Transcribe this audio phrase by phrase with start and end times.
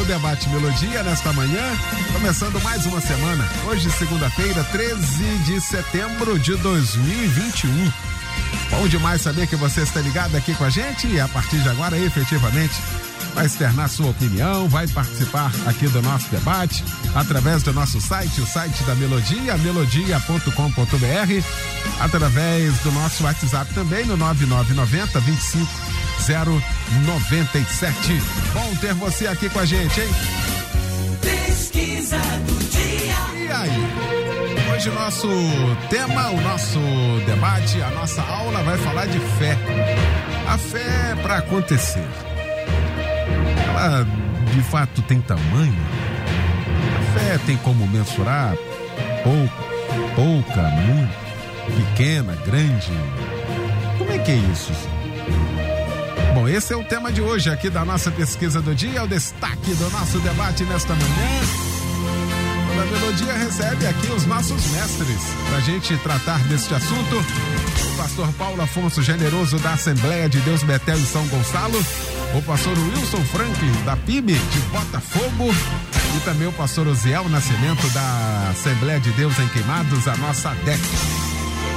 [0.00, 1.62] o debate Melodia nesta manhã,
[2.12, 3.48] começando mais uma semana.
[3.66, 7.92] Hoje, segunda-feira, 13 de setembro de 2021.
[8.70, 11.68] Bom demais saber que você está ligado aqui com a gente e a partir de
[11.68, 12.74] agora, efetivamente,
[13.34, 18.46] vai externar sua opinião, vai participar aqui do nosso debate através do nosso site, o
[18.46, 21.44] site da Melodia, melodia.com.br,
[22.00, 28.22] através do nosso WhatsApp também no 9990 25 097.
[28.52, 30.08] Bom ter você aqui com a gente, hein?
[31.20, 33.16] Pesquisa do dia.
[33.44, 33.72] E aí?
[34.74, 35.28] Hoje o nosso
[35.90, 36.78] tema, o nosso
[37.26, 39.58] debate, a nossa aula vai falar de fé.
[40.48, 42.06] A fé é para acontecer.
[43.78, 44.06] Ela
[44.52, 45.74] de fato tem tamanho?
[46.98, 48.54] A fé tem como mensurar?
[49.24, 51.14] Pouco, pouca, muito,
[51.76, 52.92] pequena, grande?
[53.98, 54.72] Como é que é isso?
[56.34, 59.74] Bom, esse é o tema de hoje aqui da nossa pesquisa do dia, o destaque
[59.74, 61.72] do nosso debate nesta manhã.
[62.72, 67.16] A Melodia recebe aqui os nossos mestres para a gente tratar deste assunto.
[67.16, 71.78] O pastor Paulo Afonso Generoso da Assembleia de Deus Betel em São Gonçalo,
[72.34, 75.50] o pastor Wilson Franklin da PIB de Botafogo
[76.16, 80.80] e também o pastor Oziel Nascimento da Assembleia de Deus em Queimados, a nossa DEC.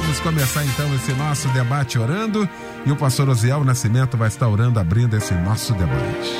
[0.01, 2.47] Vamos começar então esse nosso debate orando
[2.85, 6.31] e o pastor Osiel Nascimento vai estar orando, abrindo esse nosso debate.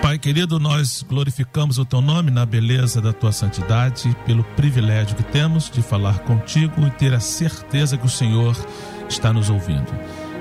[0.00, 5.22] Pai querido, nós glorificamos o teu nome na beleza da tua santidade, pelo privilégio que
[5.24, 8.56] temos de falar contigo e ter a certeza que o Senhor
[9.08, 9.92] está nos ouvindo.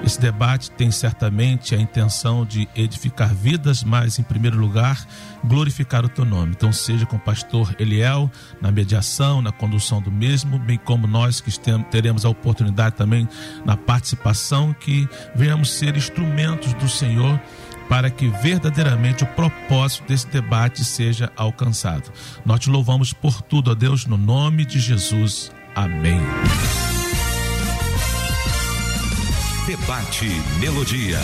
[0.03, 5.05] Esse debate tem certamente a intenção de edificar vidas, mas em primeiro lugar,
[5.43, 6.53] glorificar o teu nome.
[6.55, 11.41] Então, seja com o pastor Eliel na mediação, na condução do mesmo, bem como nós
[11.41, 11.51] que
[11.91, 13.27] teremos a oportunidade também
[13.65, 17.39] na participação, que venhamos ser instrumentos do Senhor
[17.89, 22.11] para que verdadeiramente o propósito desse debate seja alcançado.
[22.45, 25.51] Nós te louvamos por tudo, ó Deus, no nome de Jesus.
[25.75, 26.19] Amém.
[29.69, 30.25] Debate
[30.59, 31.19] Melodia.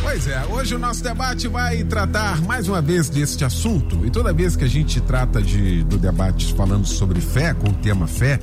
[0.00, 4.06] Pois é, hoje o nosso debate vai tratar mais uma vez deste assunto.
[4.06, 7.72] E toda vez que a gente trata de, do debate falando sobre fé, com o
[7.72, 8.38] tema fé,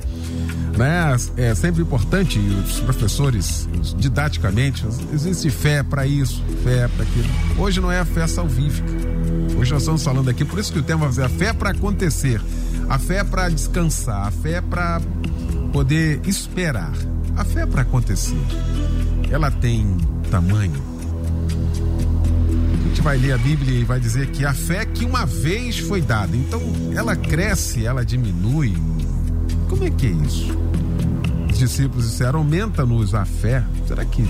[0.76, 7.28] né, é sempre importante, os professores, didaticamente, existe fé para isso, fé para aquilo.
[7.56, 8.92] Hoje não é a fé salvífica.
[9.58, 12.38] Hoje nós estamos falando aqui, por isso que o tema é a fé para acontecer,
[12.86, 15.00] a fé para descansar, a fé para
[15.72, 16.92] poder esperar.
[17.38, 18.36] A fé para acontecer,
[19.30, 19.96] ela tem
[20.28, 20.82] tamanho.
[22.74, 25.78] A gente vai ler a Bíblia e vai dizer que a fé que uma vez
[25.78, 26.60] foi dada, então
[26.96, 28.76] ela cresce, ela diminui.
[29.68, 30.48] Como é que é isso?
[31.48, 33.64] Os discípulos disseram: aumenta-nos a fé.
[33.86, 34.24] Será que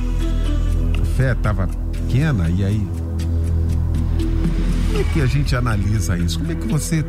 [1.01, 2.89] a fé estava pequena e aí?
[4.89, 6.39] Como é que a gente analisa isso?
[6.41, 7.03] Como é que você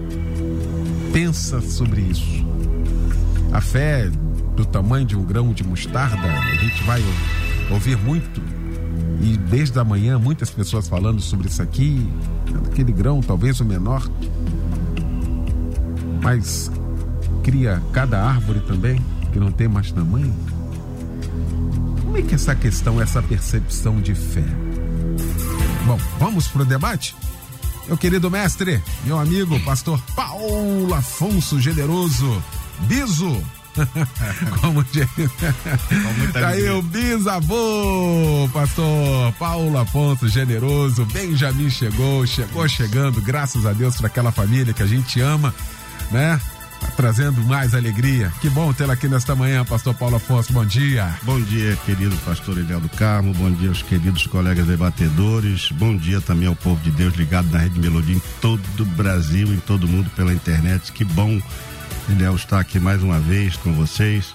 [1.11, 2.47] pensa sobre isso?
[3.51, 4.09] A fé
[4.59, 7.01] do tamanho de um grão de mostarda, a gente vai
[7.71, 8.41] ouvir muito
[9.21, 12.05] e desde a manhã muitas pessoas falando sobre isso aqui,
[12.67, 14.05] aquele grão, talvez o menor,
[16.21, 16.69] mas
[17.41, 20.35] cria cada árvore também que não tem mais tamanho.
[22.03, 24.43] Como é que essa questão, essa percepção de fé?
[25.85, 27.15] Bom, vamos para o debate?
[27.87, 32.43] Meu querido mestre, meu amigo, pastor Paulo Afonso Generoso,
[32.81, 33.41] Biso,
[34.61, 35.07] Como diz.
[36.33, 41.05] Tá aí o bisavô, pastor Paulo Afonso, generoso.
[41.05, 45.53] Benjamin chegou, chegou chegando, graças a Deus, para aquela família que a gente ama,
[46.11, 46.39] né?
[46.79, 48.31] Tá trazendo mais alegria.
[48.39, 50.53] Que bom tê-la aqui nesta manhã, pastor Paulo Afonso.
[50.53, 51.13] Bom dia.
[51.23, 53.33] Bom dia, querido pastor Eliel do Carmo.
[53.33, 55.71] Bom dia aos queridos colegas debatedores.
[55.73, 59.53] Bom dia também ao povo de Deus ligado na Rede Melodia em todo o Brasil,
[59.53, 60.93] em todo mundo pela internet.
[60.93, 61.41] Que bom
[62.09, 64.33] Eliel está aqui mais uma vez com vocês,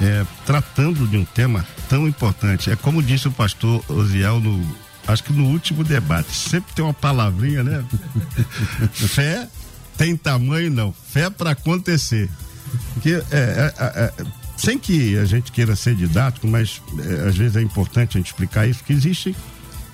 [0.00, 2.70] é, tratando de um tema tão importante.
[2.70, 4.76] É como disse o pastor Osiel no,
[5.06, 7.84] acho que no último debate, sempre tem uma palavrinha, né?
[8.92, 9.48] Fé
[9.96, 12.28] tem tamanho não, fé para acontecer.
[13.02, 14.26] Que é, é, é, é,
[14.56, 18.26] sem que a gente queira ser didático, mas é, às vezes é importante a gente
[18.26, 19.34] explicar isso, que existem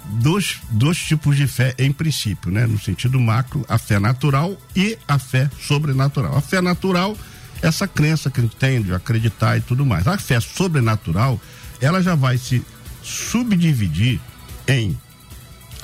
[0.05, 2.67] dois, dois tipos de fé em princípio, né?
[2.67, 6.37] No sentido macro, a fé natural e a fé sobrenatural.
[6.37, 7.17] A fé natural,
[7.61, 10.07] essa crença que a gente tem de acreditar e tudo mais.
[10.07, 11.41] A fé sobrenatural,
[11.81, 12.65] ela já vai se
[13.03, 14.21] subdividir
[14.69, 14.99] em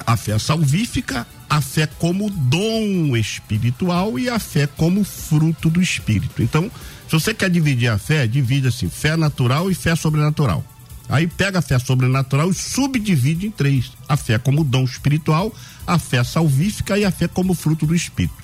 [0.07, 6.43] a fé salvífica, a fé como dom espiritual e a fé como fruto do espírito.
[6.43, 6.71] Então,
[7.07, 10.65] se você quer dividir a fé, divide assim: fé natural e fé sobrenatural.
[11.09, 15.55] Aí pega a fé sobrenatural e subdivide em três: a fé como dom espiritual,
[15.87, 18.35] a fé salvífica e a fé como fruto do espírito.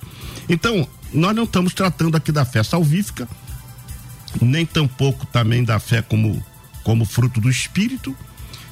[0.48, 3.28] Então, nós não estamos tratando aqui da fé salvífica,
[4.40, 6.44] nem tampouco também da fé como,
[6.82, 8.16] como fruto do espírito,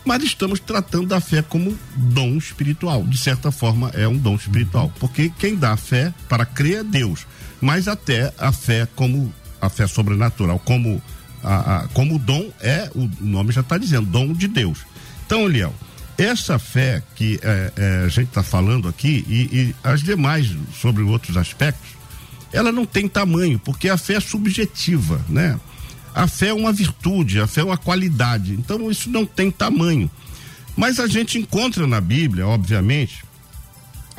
[0.05, 3.05] mas estamos tratando da fé como dom espiritual.
[3.05, 6.85] De certa forma, é um dom espiritual, porque quem dá a fé para crer é
[6.85, 7.27] Deus,
[7.61, 11.00] mas até a fé como a fé sobrenatural, como
[11.43, 14.81] a, a, como dom é, o nome já está dizendo, dom de Deus.
[15.27, 15.75] Então, Eliel,
[16.17, 21.03] essa fé que é, é, a gente está falando aqui e, e, as demais sobre
[21.03, 21.91] outros aspectos,
[22.53, 25.59] ela não tem tamanho, porque a fé é subjetiva, né?
[26.15, 30.11] A fé é uma virtude, a fé é uma qualidade, então isso não tem tamanho.
[30.77, 33.25] Mas a gente encontra na Bíblia, obviamente,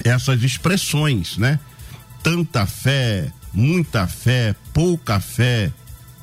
[0.04, 1.60] essas expressões, né?
[2.24, 5.72] Tanta fé, muita fé, pouca fé,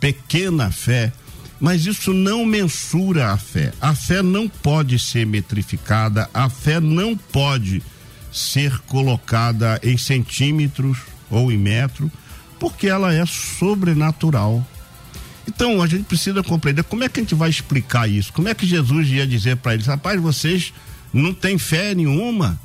[0.01, 1.13] pequena fé,
[1.61, 3.73] mas isso não mensura a fé.
[3.81, 7.83] A fé não pode ser metrificada, a fé não pode
[8.33, 10.99] ser colocada em centímetros
[11.31, 12.11] ou em metro,
[12.59, 14.67] porque ela é sobrenatural.
[15.47, 18.33] Então a gente precisa compreender como é que a gente vai explicar isso.
[18.33, 20.73] Como é que Jesus ia dizer para eles, rapaz, vocês
[21.13, 22.59] não têm fé nenhuma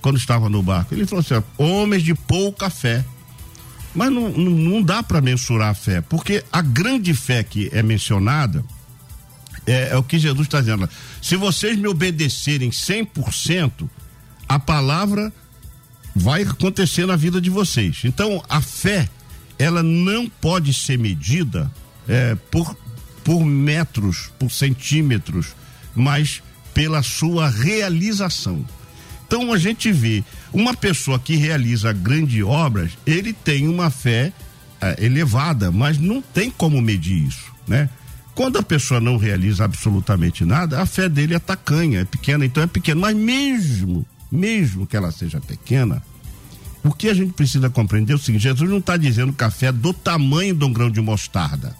[0.00, 0.94] quando estava no barco?
[0.94, 3.04] Ele falou assim: homens de pouca fé.
[3.94, 8.64] Mas não, não, dá para mensurar a fé, porque a grande fé que é mencionada
[9.66, 10.88] é, é o que Jesus está dizendo.
[11.20, 13.88] Se vocês me obedecerem 100%,
[14.48, 15.32] a palavra
[16.14, 18.02] vai acontecer na vida de vocês.
[18.04, 19.08] Então, a fé,
[19.58, 21.70] ela não pode ser medida
[22.08, 22.76] é, por,
[23.24, 25.54] por metros, por centímetros,
[25.94, 26.42] mas
[26.72, 28.64] pela sua realização.
[29.30, 34.32] Então a gente vê uma pessoa que realiza grandes obras, ele tem uma fé
[34.80, 37.88] é, elevada, mas não tem como medir isso, né?
[38.34, 42.60] Quando a pessoa não realiza absolutamente nada, a fé dele é tacanha, é pequena, então
[42.60, 43.00] é pequena.
[43.00, 46.02] Mas mesmo, mesmo que ela seja pequena,
[46.82, 49.50] o que a gente precisa compreender é o seguinte: Jesus não está dizendo que a
[49.50, 51.76] fé é do tamanho de um grão de mostarda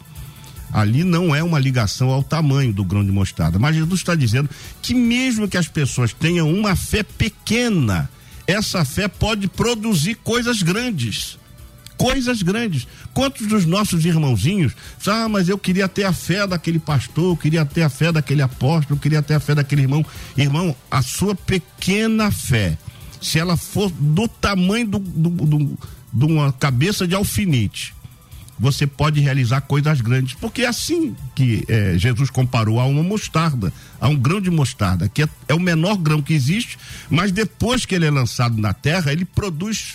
[0.72, 3.58] ali não é uma ligação ao tamanho do grão de mostarda.
[3.58, 4.48] Mas Jesus está dizendo
[4.80, 8.08] que mesmo que as pessoas tenham uma fé pequena,
[8.46, 11.38] essa fé pode produzir coisas grandes.
[11.96, 12.86] Coisas grandes.
[13.12, 14.72] Quantos dos nossos irmãozinhos,
[15.06, 18.40] ah, mas eu queria ter a fé daquele pastor, eu queria ter a fé daquele
[18.40, 20.04] apóstolo, eu queria ter a fé daquele irmão.
[20.36, 22.78] Irmão, a sua pequena fé,
[23.20, 25.78] se ela for do tamanho do, do, do,
[26.12, 27.94] de uma cabeça de alfinete,
[28.60, 30.34] você pode realizar coisas grandes.
[30.34, 35.08] Porque é assim que é, Jesus comparou a uma mostarda, a um grão de mostarda,
[35.08, 36.78] que é, é, o menor grão que existe,
[37.08, 39.94] mas depois que ele é lançado na terra, ele produz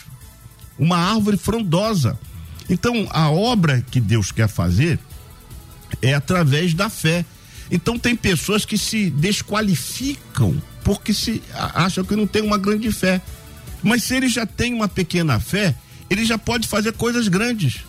[0.80, 2.20] uma árvore frondosa.
[2.68, 4.98] Então, a obra que Deus quer fazer
[6.02, 7.24] é através da fé.
[7.70, 13.22] Então, tem pessoas que se desqualificam porque se acham que não tem uma grande fé.
[13.84, 15.76] Mas se ele já tem uma pequena fé,
[16.10, 17.84] ele já pode fazer coisas grandes.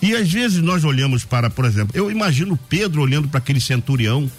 [0.00, 4.30] E às vezes nós olhamos para, por exemplo, eu imagino Pedro olhando para aquele centurião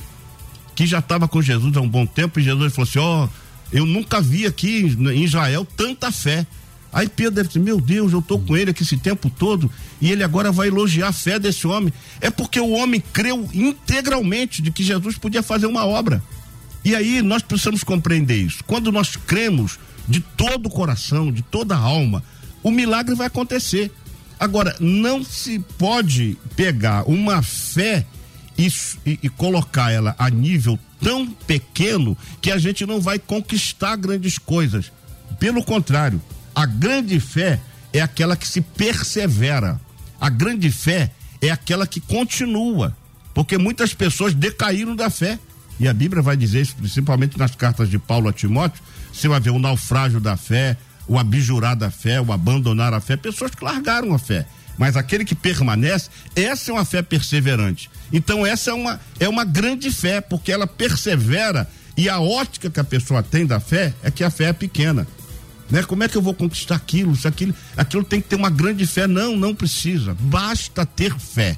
[0.75, 3.29] que já estava com Jesus há um bom tempo e Jesus falou assim: Ó, oh,
[3.71, 6.45] eu nunca vi aqui em Israel tanta fé.
[6.93, 10.11] Aí Pedro deve dizer: Meu Deus, eu estou com ele aqui esse tempo todo e
[10.11, 11.91] ele agora vai elogiar a fé desse homem.
[12.21, 16.21] É porque o homem creu integralmente de que Jesus podia fazer uma obra.
[16.85, 18.63] E aí nós precisamos compreender isso.
[18.63, 22.23] Quando nós cremos de todo o coração, de toda a alma,
[22.63, 23.91] o milagre vai acontecer.
[24.39, 28.05] Agora, não se pode pegar uma fé
[28.57, 28.67] e,
[29.05, 34.37] e, e, colocar ela a nível tão pequeno que a gente não vai conquistar grandes
[34.37, 34.91] coisas.
[35.39, 36.21] Pelo contrário,
[36.55, 37.59] a grande fé
[37.93, 39.79] é aquela que se persevera.
[40.19, 42.95] A grande fé é aquela que continua.
[43.33, 45.39] Porque muitas pessoas decaíram da fé.
[45.79, 48.81] E a Bíblia vai dizer isso, principalmente nas cartas de Paulo a Timóteo.
[49.13, 50.75] Você vai ver o naufrágio da fé,
[51.07, 54.45] o abjurar da fé, o abandonar a fé, pessoas que largaram a fé.
[54.77, 57.89] Mas aquele que permanece, essa é uma fé perseverante.
[58.11, 62.79] Então essa é uma, é uma grande fé, porque ela persevera e a ótica que
[62.79, 65.07] a pessoa tem da fé é que a fé é pequena.
[65.69, 65.83] Né?
[65.83, 67.15] Como é que eu vou conquistar aquilo?
[67.15, 69.07] Se aquilo, aquilo tem que ter uma grande fé.
[69.07, 70.15] Não, não precisa.
[70.19, 71.57] Basta ter fé.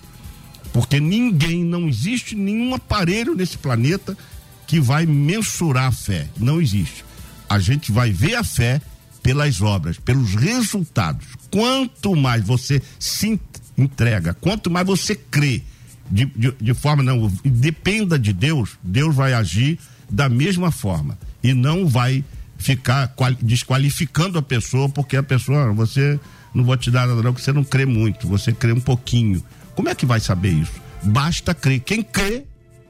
[0.71, 4.17] Porque ninguém, não existe nenhum aparelho nesse planeta
[4.65, 6.27] que vai mensurar a fé.
[6.39, 7.03] Não existe.
[7.49, 8.81] A gente vai ver a fé
[9.21, 11.27] pelas obras, pelos resultados.
[11.51, 13.39] Quanto mais você se
[13.77, 15.61] entrega, quanto mais você crê,
[16.09, 21.53] de, de, de forma não, dependa de Deus, Deus vai agir da mesma forma e
[21.53, 22.23] não vai
[22.57, 26.19] ficar desqualificando a pessoa porque a pessoa, você
[26.53, 29.43] não vou te dar nada não, porque você não crê muito, você crê um pouquinho.
[29.75, 30.73] Como é que vai saber isso?
[31.03, 31.79] Basta crer.
[31.79, 32.43] Quem crê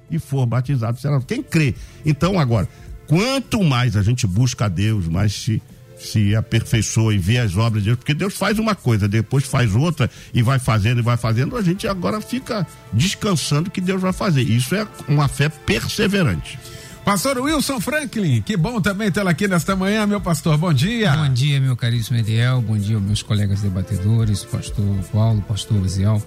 [0.09, 1.21] e for batizado será.
[1.21, 1.75] Quem crê.
[2.05, 2.67] Então, agora,
[3.05, 5.61] quanto mais a gente busca a Deus, mais se
[5.99, 9.75] se aperfeiçoa e vê as obras de Deus, porque Deus faz uma coisa, depois faz
[9.75, 14.13] outra e vai fazendo e vai fazendo, a gente agora fica descansando que Deus vai
[14.13, 14.41] fazer.
[14.41, 16.57] Isso é uma fé perseverante.
[17.03, 20.57] Pastor Wilson Franklin, que bom também tê-lo aqui nesta manhã, meu pastor.
[20.57, 21.11] Bom dia.
[21.15, 22.61] Bom dia, meu caríssimo Ediel.
[22.61, 26.21] Bom dia, meus colegas debatedores, pastor Paulo, pastor Eziel.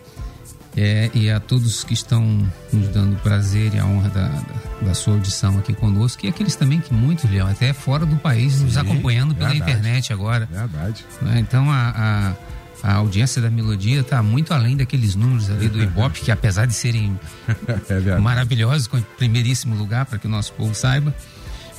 [0.74, 4.86] É, e a todos que estão nos dando o prazer e a honra da, da,
[4.86, 8.62] da, sua audição aqui conosco, e aqueles também que muitos, Leão, até fora do país,
[8.62, 10.48] nos acompanhando pela verdade, internet agora.
[10.50, 11.04] Verdade.
[11.20, 11.40] Né?
[11.40, 12.34] Então a,
[12.82, 16.66] a, a, audiência da melodia está muito além daqueles números ali do Ibope, que apesar
[16.66, 17.20] de serem
[18.08, 21.14] é maravilhosos, com primeiríssimo lugar, para que o nosso povo saiba.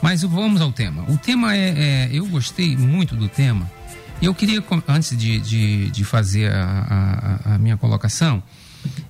[0.04, 1.04] Mas vamos ao tema.
[1.10, 3.72] O tema é, é eu gostei muito do tema.
[4.22, 8.44] Eu queria, antes de, de, de fazer a, a, a minha colocação,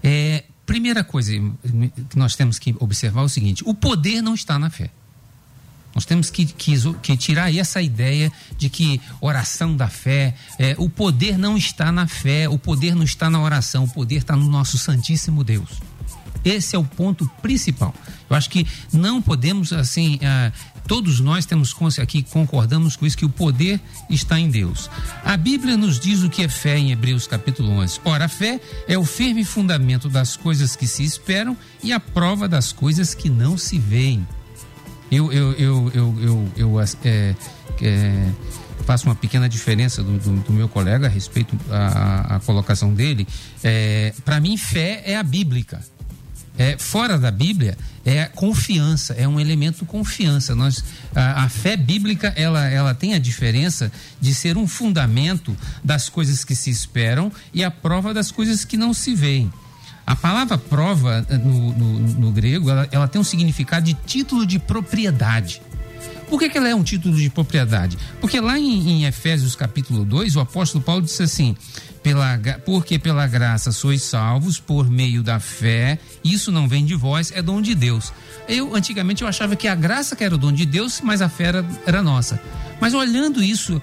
[0.04, 1.32] é, primeira coisa
[2.10, 4.90] que nós temos que observar é o seguinte: o poder não está na fé.
[5.96, 10.90] Nós temos que, que, que tirar essa ideia de que oração da fé, é, o
[10.90, 14.50] poder não está na fé, o poder não está na oração, o poder está no
[14.50, 15.70] nosso Santíssimo Deus.
[16.44, 17.94] Esse é o ponto principal.
[18.30, 23.26] Eu acho que não podemos, assim, uh, todos nós temos aqui, concordamos com isso, que
[23.26, 24.90] o poder está em Deus.
[25.24, 28.00] A Bíblia nos diz o que é fé em Hebreus capítulo 11.
[28.06, 32.48] Ora, a fé é o firme fundamento das coisas que se esperam e a prova
[32.48, 34.26] das coisas que não se veem.
[35.12, 37.36] Eu, eu, eu, eu, eu, eu é,
[37.82, 38.30] é,
[38.86, 43.28] faço uma pequena diferença do, do, do meu colega a respeito à, colocação dele.
[43.64, 45.82] É, Para mim, fé é a bíblica
[46.58, 50.54] é, fora da Bíblia é confiança, é um elemento confiança.
[50.54, 50.84] Nós,
[51.16, 56.44] a, a, fé bíblica ela, ela tem a diferença de ser um fundamento das coisas
[56.44, 59.52] que se esperam e a prova das coisas que não se veem.
[60.06, 64.46] A palavra prova eh, no, no, no grego ela, ela, tem um significado de título
[64.46, 65.62] de propriedade.
[66.30, 67.98] Por que, que ela é um título de propriedade?
[68.20, 71.56] Porque lá em, em Efésios capítulo 2, o apóstolo Paulo disse assim:
[72.04, 77.32] pela, porque pela graça sois salvos por meio da fé, isso não vem de vós,
[77.34, 78.12] é dom de Deus.
[78.48, 81.30] Eu, antigamente, eu achava que a graça que era o dom de Deus, mas a
[81.30, 82.40] fé era, era nossa.
[82.82, 83.82] Mas olhando isso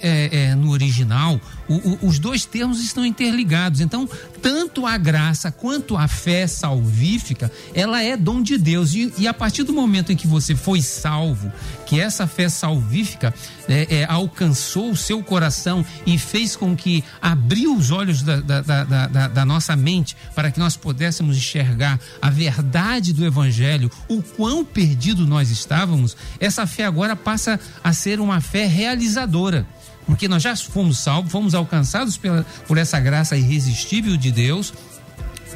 [0.00, 3.80] é, é, no original, o, o, os dois termos estão interligados.
[3.80, 4.08] Então,
[4.42, 8.94] tanto a graça quanto a fé salvífica, ela é dom de Deus.
[8.94, 11.52] E, e a partir do momento em que você foi salvo,
[11.86, 13.34] que essa fé salvífica
[13.68, 18.60] é, é alcançou o seu coração e fez com que abriu os olhos da, da,
[18.60, 24.22] da, da, da nossa mente para que nós pudéssemos enxergar a verdade do Evangelho, o
[24.22, 29.66] quão perdido nós estávamos, essa fé agora passa a ser uma fé realizadora
[30.06, 34.72] porque nós já fomos salvos, fomos alcançados pela, por essa graça irresistível de Deus,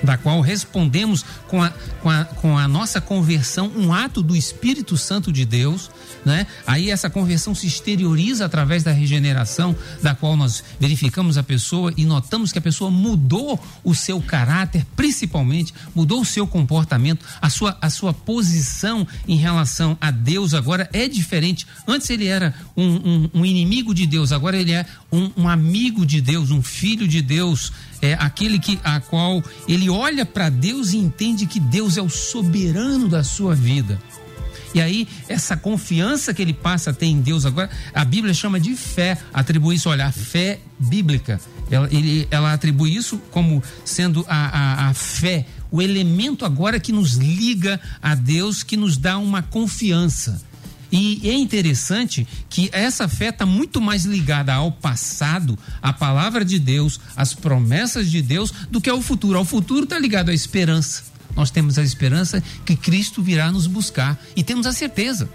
[0.02, 1.70] da qual respondemos com a,
[2.02, 5.90] com, a, com a nossa conversão, um ato do Espírito Santo de Deus,
[6.24, 6.46] né?
[6.66, 12.04] Aí essa conversão se exterioriza através da regeneração, da qual nós verificamos a pessoa e
[12.04, 17.76] notamos que a pessoa mudou o seu caráter, principalmente mudou o seu comportamento, a sua,
[17.80, 21.66] a sua posição em relação a Deus agora é diferente.
[21.86, 26.04] Antes ele era um, um, um inimigo de Deus, agora ele é um, um amigo
[26.04, 30.92] de Deus, um filho de Deus é aquele que a qual ele olha para Deus
[30.92, 34.00] e entende que Deus é o soberano da sua vida.
[34.72, 38.60] E aí, essa confiança que ele passa a ter em Deus agora, a Bíblia chama
[38.60, 41.40] de fé, atribui isso, olha, a fé bíblica.
[41.70, 46.92] Ela, ele, ela atribui isso como sendo a, a, a fé, o elemento agora que
[46.92, 50.40] nos liga a Deus, que nos dá uma confiança.
[50.92, 56.58] E é interessante que essa fé está muito mais ligada ao passado, à palavra de
[56.58, 59.38] Deus, às promessas de Deus, do que ao futuro.
[59.38, 61.04] Ao futuro está ligado à esperança.
[61.36, 65.28] Nós temos a esperança que Cristo virá nos buscar e temos a certeza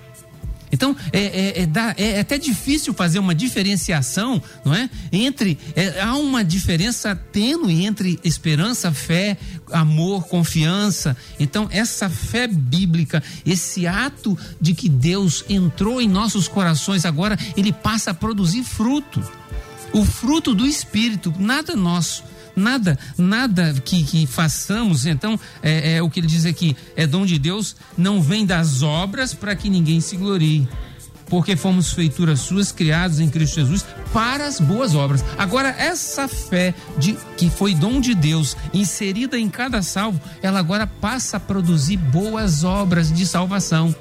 [0.75, 4.89] então, é, é, é, dá, é, até difícil fazer uma diferenciação, não é?
[5.09, 5.57] Entre.
[5.73, 9.37] É, há uma diferença tênue entre esperança, fé,
[9.71, 11.15] amor, confiança.
[11.39, 17.71] Então, essa fé bíblica, esse ato de que Deus entrou em nossos corações, agora ele
[17.71, 19.23] passa a produzir fruto.
[19.93, 22.21] O fruto do Espírito, nada nosso
[22.55, 27.25] Nada, nada que, que façamos, então, é, é o que ele diz aqui, é dom
[27.25, 30.67] de Deus, não vem das obras para que ninguém se glorie
[31.29, 35.23] porque fomos feituras suas, criados em Cristo Jesus para as boas obras.
[35.37, 40.87] Agora, essa fé de que foi dom de Deus, inserida em cada salvo, ela agora
[40.87, 43.93] passa a produzir boas obras de salvação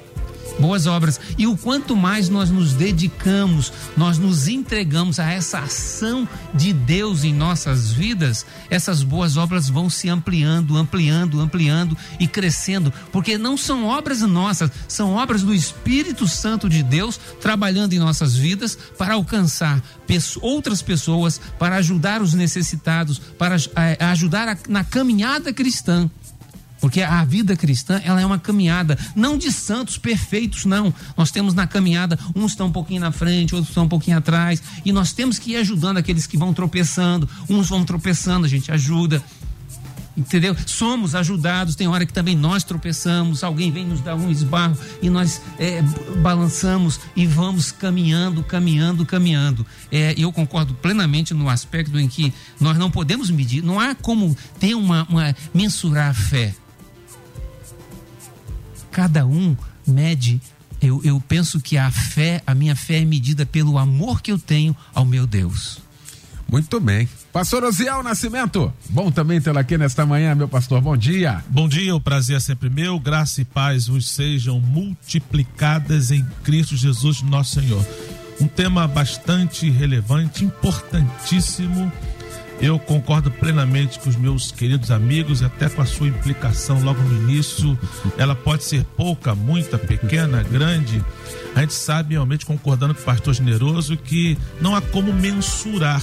[0.59, 1.19] boas obras.
[1.37, 7.23] E o quanto mais nós nos dedicamos, nós nos entregamos a essa ação de Deus
[7.23, 13.57] em nossas vidas, essas boas obras vão se ampliando, ampliando, ampliando e crescendo, porque não
[13.57, 19.15] são obras nossas, são obras do Espírito Santo de Deus trabalhando em nossas vidas para
[19.15, 19.81] alcançar
[20.41, 26.09] outras pessoas, para ajudar os necessitados, para eh, ajudar na caminhada cristã.
[26.79, 30.93] Porque a vida cristã, ela é uma caminhada, não de santos perfeitos, não.
[31.17, 34.61] Nós temos na caminhada, uns estão um pouquinho na frente, outros estão um pouquinho atrás,
[34.83, 38.71] e nós temos que ir ajudando aqueles que vão tropeçando, uns vão tropeçando, a gente
[38.71, 39.23] ajuda.
[40.17, 40.55] Entendeu?
[40.65, 45.09] Somos ajudados, tem hora que também nós tropeçamos, alguém vem nos dar um esbarro e
[45.09, 45.81] nós é,
[46.21, 49.65] balançamos e vamos caminhando, caminhando, caminhando.
[49.91, 54.37] É, eu concordo plenamente no aspecto em que nós não podemos medir, não há como
[54.57, 56.55] ter uma, uma mensurar a fé
[58.95, 60.39] cada um mede.
[60.81, 64.39] Eu, eu penso que a fé, a minha fé é medida pelo amor que eu
[64.39, 65.79] tenho ao meu Deus.
[66.49, 67.09] Muito bem.
[67.33, 70.79] Pastor Osiel Nascimento, bom também tê-lo aqui nesta manhã, meu pastor.
[70.79, 71.43] Bom dia.
[71.49, 72.97] Bom dia, o prazer é sempre meu.
[72.97, 77.85] Graça e paz vos sejam multiplicadas em Cristo Jesus, nosso Senhor.
[78.39, 81.91] Um tema bastante relevante, importantíssimo
[82.61, 87.23] eu concordo plenamente com os meus queridos amigos, até com a sua implicação logo no
[87.23, 87.77] início.
[88.17, 91.03] Ela pode ser pouca, muita, pequena, grande.
[91.55, 96.01] A gente sabe, realmente, concordando com o pastor generoso, que não há como mensurar.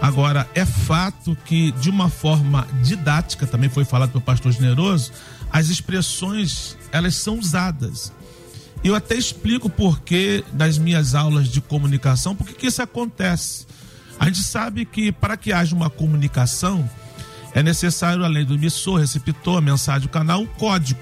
[0.00, 5.12] Agora, é fato que, de uma forma didática, também foi falado pelo pastor generoso,
[5.50, 8.12] as expressões elas são usadas.
[8.82, 13.66] Eu até explico por que das minhas aulas de comunicação, por que isso acontece.
[14.18, 16.88] A gente sabe que para que haja uma comunicação,
[17.54, 21.00] é necessário, além do emissor, receptor, mensagem canal, um código.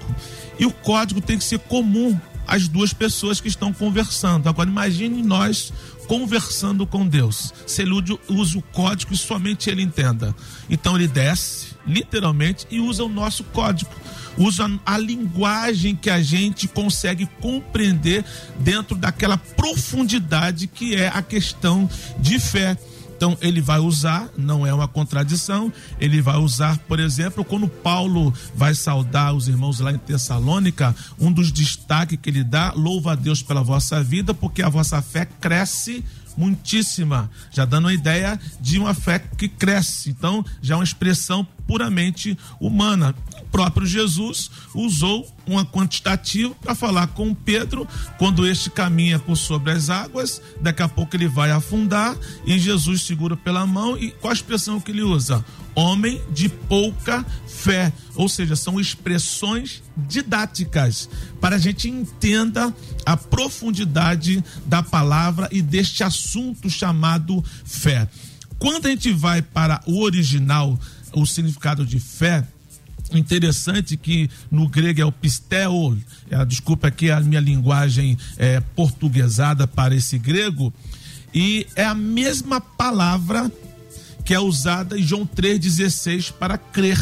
[0.59, 4.47] E o código tem que ser comum às duas pessoas que estão conversando.
[4.47, 5.73] Agora imagine nós
[6.07, 7.53] conversando com Deus.
[7.65, 7.93] Se ele
[8.29, 10.35] usa o código e somente ele entenda.
[10.69, 13.91] Então ele desce, literalmente, e usa o nosso código.
[14.37, 18.23] Usa a linguagem que a gente consegue compreender
[18.59, 22.77] dentro daquela profundidade que é a questão de fé.
[23.15, 28.33] Então ele vai usar, não é uma contradição, ele vai usar, por exemplo, quando Paulo
[28.55, 33.15] vai saudar os irmãos lá em Tessalônica, um dos destaques que ele dá, louva a
[33.15, 36.03] Deus pela vossa vida, porque a vossa fé cresce
[36.35, 40.09] muitíssima, já dando uma ideia de uma fé que cresce.
[40.09, 43.15] Então, já é uma expressão puramente humana.
[43.53, 47.87] Próprio Jesus usou uma quantitativa para falar com Pedro
[48.17, 53.03] quando este caminha por sobre as águas, daqui a pouco ele vai afundar e Jesus
[53.03, 55.45] segura pela mão e qual a expressão que ele usa?
[55.75, 61.07] Homem de pouca fé, ou seja, são expressões didáticas
[61.39, 62.73] para a gente entenda
[63.05, 68.09] a profundidade da palavra e deste assunto chamado fé.
[68.57, 70.79] Quando a gente vai para o original
[71.13, 72.47] o significado de fé,
[73.17, 75.97] interessante que no grego é o pisteo,
[76.29, 80.73] é, desculpa aqui a minha linguagem é, portuguesada para esse grego,
[81.33, 83.51] e é a mesma palavra
[84.23, 86.99] que é usada em João 3,16 para crer.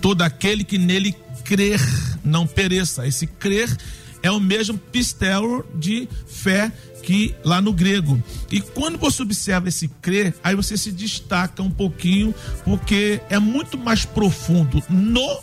[0.00, 1.80] Todo aquele que nele crer
[2.24, 3.06] não pereça.
[3.06, 3.74] Esse crer
[4.22, 6.72] é o mesmo pistel de fé
[7.44, 8.22] lá no grego.
[8.50, 13.76] E quando você observa esse crer, aí você se destaca um pouquinho, porque é muito
[13.76, 15.38] mais profundo no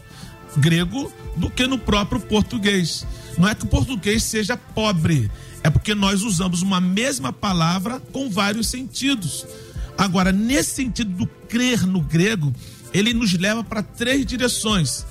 [0.58, 3.06] grego do que no próprio português.
[3.38, 5.32] Não é que o português seja pobre,
[5.64, 9.46] é porque nós usamos uma mesma palavra com vários sentidos.
[9.98, 12.54] Agora, nesse sentido do crer no grego,
[12.94, 15.06] ele nos leva para três direções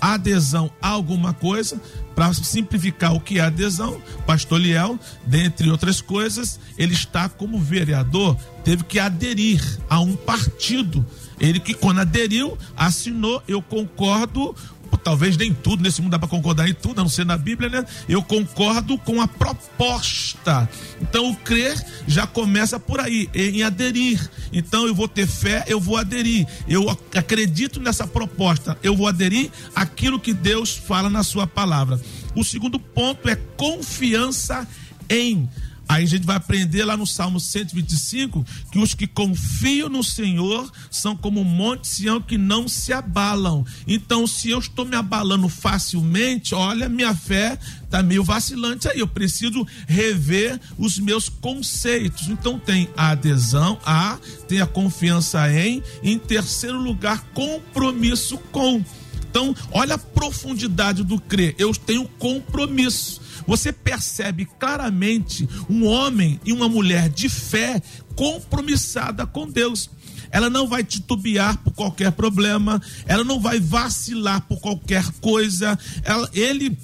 [0.00, 1.80] adesão a alguma coisa,
[2.16, 8.34] para simplificar o que é adesão, Pastor Liel, dentre outras coisas, ele está como vereador,
[8.64, 11.04] teve que aderir a um partido.
[11.38, 14.56] Ele que quando aderiu, assinou, eu concordo
[14.96, 17.68] talvez nem tudo nesse mundo dá para concordar em tudo, a não ser na Bíblia,
[17.68, 17.84] né?
[18.08, 20.68] Eu concordo com a proposta.
[21.00, 21.74] Então o crer
[22.06, 24.30] já começa por aí, em aderir.
[24.52, 26.46] Então eu vou ter fé, eu vou aderir.
[26.68, 32.00] Eu acredito nessa proposta, eu vou aderir aquilo que Deus fala na sua palavra.
[32.34, 34.66] O segundo ponto é confiança
[35.08, 35.48] em
[35.88, 40.70] Aí a gente vai aprender lá no Salmo 125 que os que confiam no Senhor
[40.90, 43.64] são como um monte Sião que não se abalam.
[43.86, 48.98] Então, se eu estou me abalando facilmente, olha, minha fé está meio vacilante aí.
[48.98, 52.28] Eu preciso rever os meus conceitos.
[52.28, 54.18] Então, tem a adesão a,
[54.48, 58.84] tem a confiança em, em terceiro lugar, compromisso com.
[59.30, 61.54] Então, olha a profundidade do crer.
[61.58, 67.80] Eu tenho compromisso você percebe claramente um homem e uma mulher de fé
[68.14, 69.90] compromissada com Deus.
[70.30, 76.28] Ela não vai titubear por qualquer problema, ela não vai vacilar por qualquer coisa, ela,
[76.32, 76.76] ele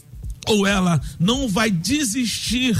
[0.47, 2.77] ou ela não vai desistir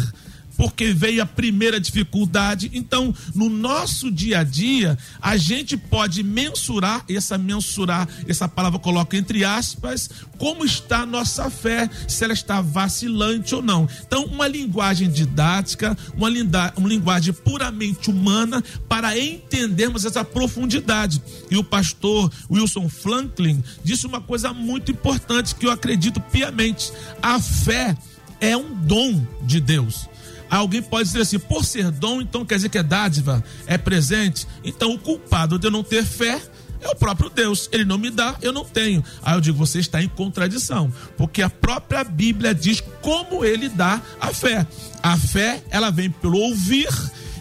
[0.63, 2.71] porque veio a primeira dificuldade.
[2.73, 9.17] Então, no nosso dia a dia, a gente pode mensurar, essa mensurar, essa palavra coloca
[9.17, 13.89] entre aspas, como está a nossa fé, se ela está vacilante ou não.
[14.07, 21.21] Então, uma linguagem didática, uma, linda, uma linguagem puramente humana para entendermos essa profundidade.
[21.51, 27.41] E o pastor Wilson Franklin disse uma coisa muito importante que eu acredito piamente: a
[27.41, 27.97] fé
[28.41, 30.13] é um dom de Deus.
[30.53, 34.47] Alguém pode dizer assim, por ser dom, então quer dizer que é dádiva, é presente.
[34.63, 36.43] Então o culpado de eu não ter fé
[36.79, 37.71] é o próprio Deus.
[37.73, 39.03] Ele não me dá, eu não tenho.
[39.23, 44.03] Aí eu digo, você está em contradição, porque a própria Bíblia diz como ele dá
[44.21, 44.67] a fé.
[45.03, 46.91] A fé, ela vem pelo ouvir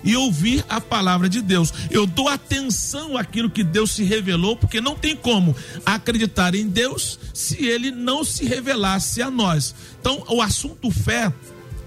[0.06, 1.74] e ouvir a palavra de Deus.
[1.89, 5.54] Eu dou atenção àquilo que Deus se revelou, porque não tem como
[5.86, 9.76] acreditar em Deus se ele não se revelasse a nós.
[10.00, 11.32] Então, o assunto fé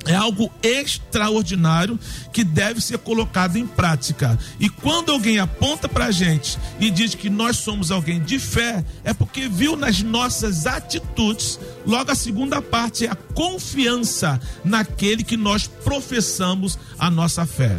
[0.07, 1.99] é algo extraordinário
[2.33, 4.39] que deve ser colocado em prática.
[4.59, 8.85] E quando alguém aponta para a gente e diz que nós somos alguém de fé,
[9.03, 15.37] é porque viu nas nossas atitudes, logo a segunda parte é a confiança naquele que
[15.37, 17.77] nós professamos a nossa fé.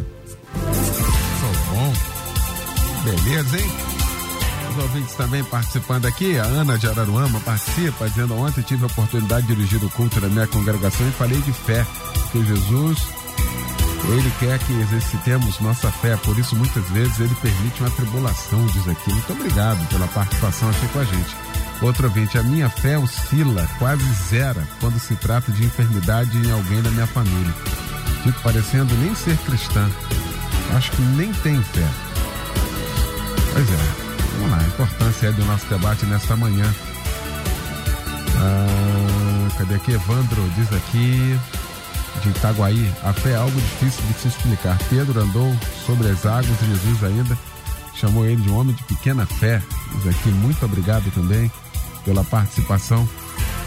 [1.70, 1.94] bom.
[3.04, 3.95] Beleza, hein?
[4.76, 9.48] Os ouvintes também participando aqui, a Ana de Araruama participa, dizendo ontem tive a oportunidade
[9.48, 11.86] de dirigir o culto da minha congregação e falei de fé
[12.30, 13.08] que Jesus,
[14.10, 18.86] ele quer que exercitemos nossa fé, por isso muitas vezes ele permite uma tribulação, diz
[18.90, 19.14] aqui.
[19.14, 21.38] Muito obrigado pela participação aqui com a gente.
[21.82, 26.82] Outro ouvinte, a minha fé oscila, quase zera, quando se trata de enfermidade em alguém
[26.82, 27.54] da minha família.
[28.24, 29.90] Fico parecendo nem ser cristã.
[30.76, 31.88] Acho que nem tem fé.
[33.54, 34.05] Pois é,
[34.46, 36.74] vamos lá, a importância é do nosso debate nesta manhã.
[38.38, 39.92] Ah, cadê aqui?
[39.92, 41.40] Evandro diz aqui
[42.22, 44.78] de Itaguaí, a fé é algo difícil de se explicar.
[44.90, 45.56] Pedro andou
[45.86, 47.38] sobre as águas Jesus ainda
[47.96, 49.62] chamou ele de um homem de pequena fé.
[49.96, 51.52] Diz aqui, muito obrigado também
[52.04, 53.08] pela participação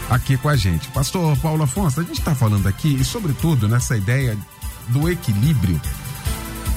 [0.09, 0.87] aqui com a gente.
[0.89, 4.37] Pastor Paulo Afonso, a gente está falando aqui e, sobretudo, nessa ideia
[4.89, 5.79] do equilíbrio.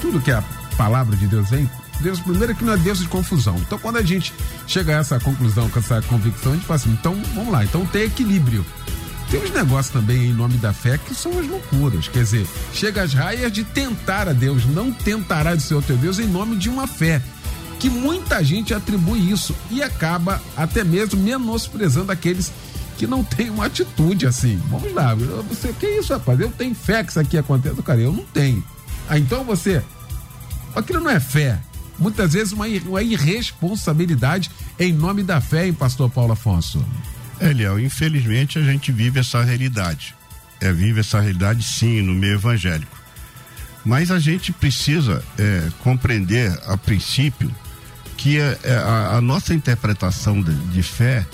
[0.01, 0.43] Tudo que a
[0.77, 1.69] palavra de Deus vem,
[2.03, 3.55] Deus, primeiro, que não é Deus de confusão.
[3.57, 4.33] Então, quando a gente
[4.67, 7.85] chega a essa conclusão, com essa convicção, a gente fala assim: então, vamos lá, então
[7.85, 8.65] tem equilíbrio.
[9.31, 12.07] Tem uns negócios também em nome da fé que são as loucuras.
[12.07, 15.97] Quer dizer, chega às raias de tentar a Deus, não tentará de ser o teu
[15.97, 17.21] Deus em nome de uma fé.
[17.79, 22.51] Que muita gente atribui isso e acaba até mesmo menosprezando aqueles
[22.97, 24.61] que não têm uma atitude assim.
[24.69, 26.39] Vamos lá, você, que isso, rapaz?
[26.39, 28.63] Eu tenho fé que isso aqui aconteça, cara, eu não tenho.
[29.09, 29.81] Ah, então você.
[30.75, 31.59] Aquilo não é fé.
[31.97, 36.83] Muitas vezes uma, uma irresponsabilidade em nome da fé, hein, pastor Paulo Afonso?
[37.39, 40.15] Eliel, infelizmente a gente vive essa realidade.
[40.59, 42.97] É, vive essa realidade sim no meio evangélico.
[43.83, 47.53] Mas a gente precisa é, compreender a princípio
[48.15, 51.25] que a, é, a, a nossa interpretação de, de fé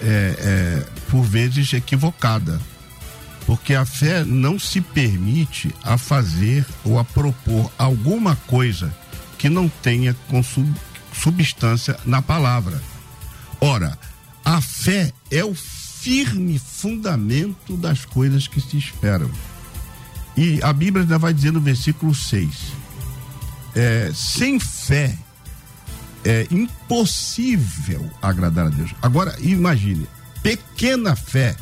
[0.00, 0.06] é,
[0.38, 2.58] é, por vezes equivocada.
[3.46, 8.94] Porque a fé não se permite a fazer ou a propor alguma coisa
[9.44, 10.16] que não tenha
[11.12, 12.82] substância na palavra.
[13.60, 13.98] Ora,
[14.42, 19.30] a fé é o firme fundamento das coisas que se esperam.
[20.34, 22.48] E a Bíblia ainda vai dizer no versículo 6:
[23.76, 25.14] é, sem fé
[26.24, 28.94] é impossível agradar a Deus.
[29.02, 30.08] Agora, imagine,
[30.42, 31.54] pequena fé.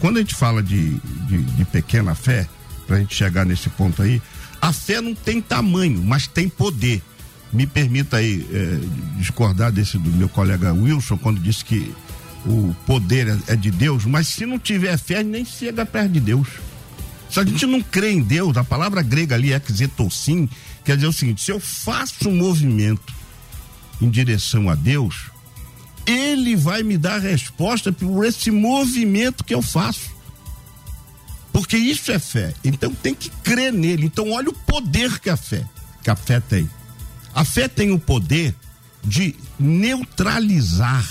[0.00, 2.48] Quando a gente fala de, de, de pequena fé,
[2.88, 4.20] para a gente chegar nesse ponto aí,
[4.60, 7.00] a fé não tem tamanho, mas tem poder.
[7.52, 8.78] Me permita aí é,
[9.18, 11.92] discordar desse do meu colega Wilson, quando disse que
[12.46, 16.20] o poder é, é de Deus, mas se não tiver fé, nem chega perto de
[16.20, 16.48] Deus.
[17.30, 20.48] Se a gente não crê em Deus, a palavra grega ali, exetossim,
[20.84, 23.14] quer dizer o seguinte: se eu faço um movimento
[24.00, 25.30] em direção a Deus,
[26.06, 30.10] Ele vai me dar resposta por esse movimento que eu faço.
[31.52, 32.54] Porque isso é fé.
[32.64, 34.06] Então tem que crer nele.
[34.06, 35.64] Então olha o poder que a fé,
[36.02, 36.68] que a fé tem.
[37.34, 38.54] A fé tem o poder
[39.02, 41.06] de neutralizar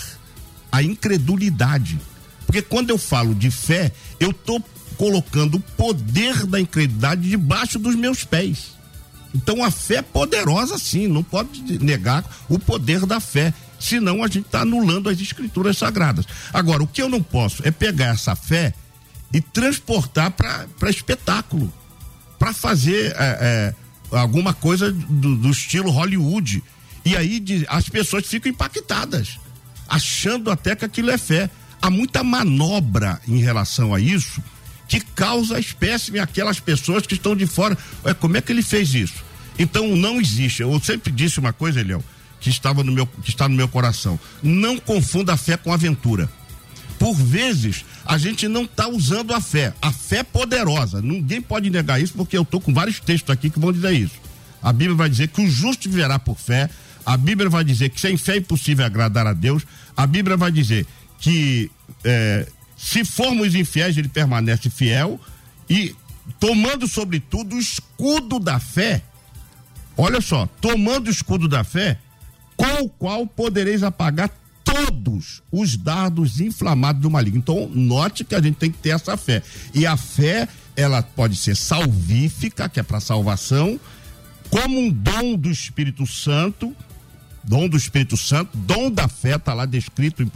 [0.71, 1.99] a incredulidade.
[2.45, 4.63] Porque quando eu falo de fé, eu estou
[4.97, 8.77] colocando o poder da incredulidade debaixo dos meus pés.
[9.33, 14.27] Então a fé é poderosa sim, não pode negar o poder da fé, senão a
[14.27, 16.25] gente está anulando as escrituras sagradas.
[16.51, 18.73] Agora, o que eu não posso é pegar essa fé
[19.31, 21.71] e transportar para espetáculo,
[22.39, 23.75] para fazer é,
[24.11, 26.63] alguma coisa do, do, estilo Hollywood.
[27.05, 29.39] E aí as pessoas ficam impactadas,
[29.87, 31.49] achando até que aquilo é fé.
[31.81, 34.43] Há muita manobra em relação a isso
[34.89, 37.77] que causa espécime aquelas pessoas que estão de fora.
[38.03, 39.23] Ué, como é que ele fez isso?
[39.57, 40.63] Então não existe.
[40.63, 42.03] Eu sempre disse uma coisa, Eliel,
[42.39, 44.19] que estava no meu, que está no meu coração.
[44.41, 46.29] Não confunda a fé com aventura.
[46.99, 49.73] Por vezes a gente não está usando a fé.
[49.81, 51.01] A fé é poderosa.
[51.01, 54.19] Ninguém pode negar isso porque eu estou com vários textos aqui que vão dizer isso.
[54.61, 56.69] A Bíblia vai dizer que o justo viverá por fé.
[57.05, 59.65] A Bíblia vai dizer que sem fé é impossível agradar a Deus.
[59.95, 60.85] A Bíblia vai dizer
[61.19, 61.71] que
[62.03, 62.45] é,
[62.77, 65.19] se formos infiéis, ele permanece fiel
[65.69, 65.95] e
[66.39, 69.01] tomando sobretudo o escudo da fé.
[69.97, 71.97] Olha só, tomando o escudo da fé,
[72.55, 74.29] com o qual podereis apagar
[74.85, 77.39] todos os dardos inflamados do maligno.
[77.39, 79.43] Então, note que a gente tem que ter essa fé.
[79.73, 83.79] E a fé, ela pode ser salvífica, que é para salvação,
[84.49, 86.75] como um dom do Espírito Santo,
[87.43, 90.29] dom do Espírito Santo, dom da fé, está lá descrito em 1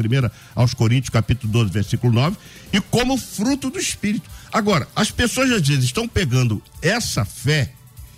[0.56, 2.38] aos Coríntios, capítulo 12, versículo 9,
[2.72, 4.30] e como fruto do Espírito.
[4.52, 7.74] Agora, as pessoas às vezes estão pegando essa fé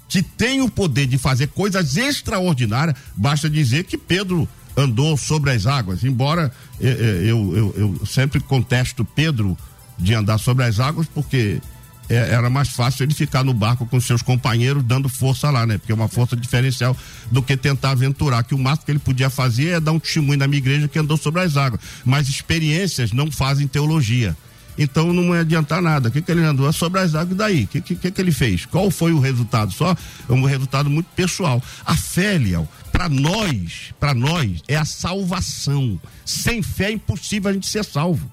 [0.08, 5.66] que tem o poder de fazer coisas extraordinárias, basta dizer que Pedro andou sobre as
[5.66, 9.58] águas, embora eu, eh, eh, eu, eu, eu sempre contesto Pedro
[9.98, 11.62] de andar sobre as águas, porque
[12.10, 15.78] é, era mais fácil ele ficar no barco com seus companheiros dando força lá, né?
[15.78, 16.96] Porque é uma força diferencial
[17.32, 18.44] do que tentar aventurar.
[18.44, 21.00] Que o máximo que ele podia fazer é dar um testemunho na minha igreja que
[21.00, 21.82] andou sobre as águas.
[22.04, 24.36] Mas experiências não fazem teologia.
[24.78, 26.10] Então não ia adiantar nada.
[26.10, 26.68] O que, que ele andou?
[26.68, 27.64] É sobre as águas, daí?
[27.64, 28.66] O que, que, que ele fez?
[28.66, 29.72] Qual foi o resultado?
[29.72, 29.96] Só
[30.30, 31.64] um resultado muito pessoal.
[31.86, 36.00] A fé, Liel, para nós, para nós, é a salvação.
[36.24, 38.32] Sem fé é impossível a gente ser salvo.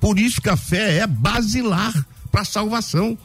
[0.00, 1.94] Por isso que a fé é basilar
[2.28, 3.16] para salvação.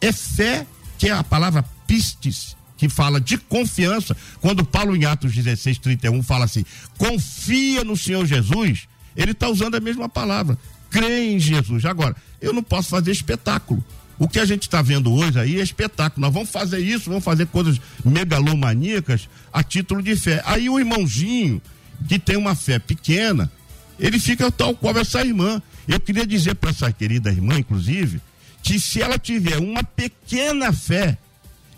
[0.00, 0.66] É fé,
[0.96, 4.16] que é a palavra pistes, que fala de confiança.
[4.40, 6.64] Quando Paulo em Atos 16, 31 fala assim:
[6.96, 10.56] confia no Senhor Jesus, ele está usando a mesma palavra.
[10.88, 11.84] Crê em Jesus.
[11.84, 13.84] Agora, eu não posso fazer espetáculo.
[14.18, 16.20] O que a gente está vendo hoje aí é espetáculo.
[16.20, 20.42] Nós vamos fazer isso, vamos fazer coisas megalomaníacas a título de fé.
[20.44, 21.60] Aí o irmãozinho,
[22.08, 23.50] que tem uma fé pequena,
[23.98, 25.60] ele fica tal qual essa irmã.
[25.88, 28.20] Eu queria dizer para essa querida irmã, inclusive,
[28.62, 31.18] que se ela tiver uma pequena fé,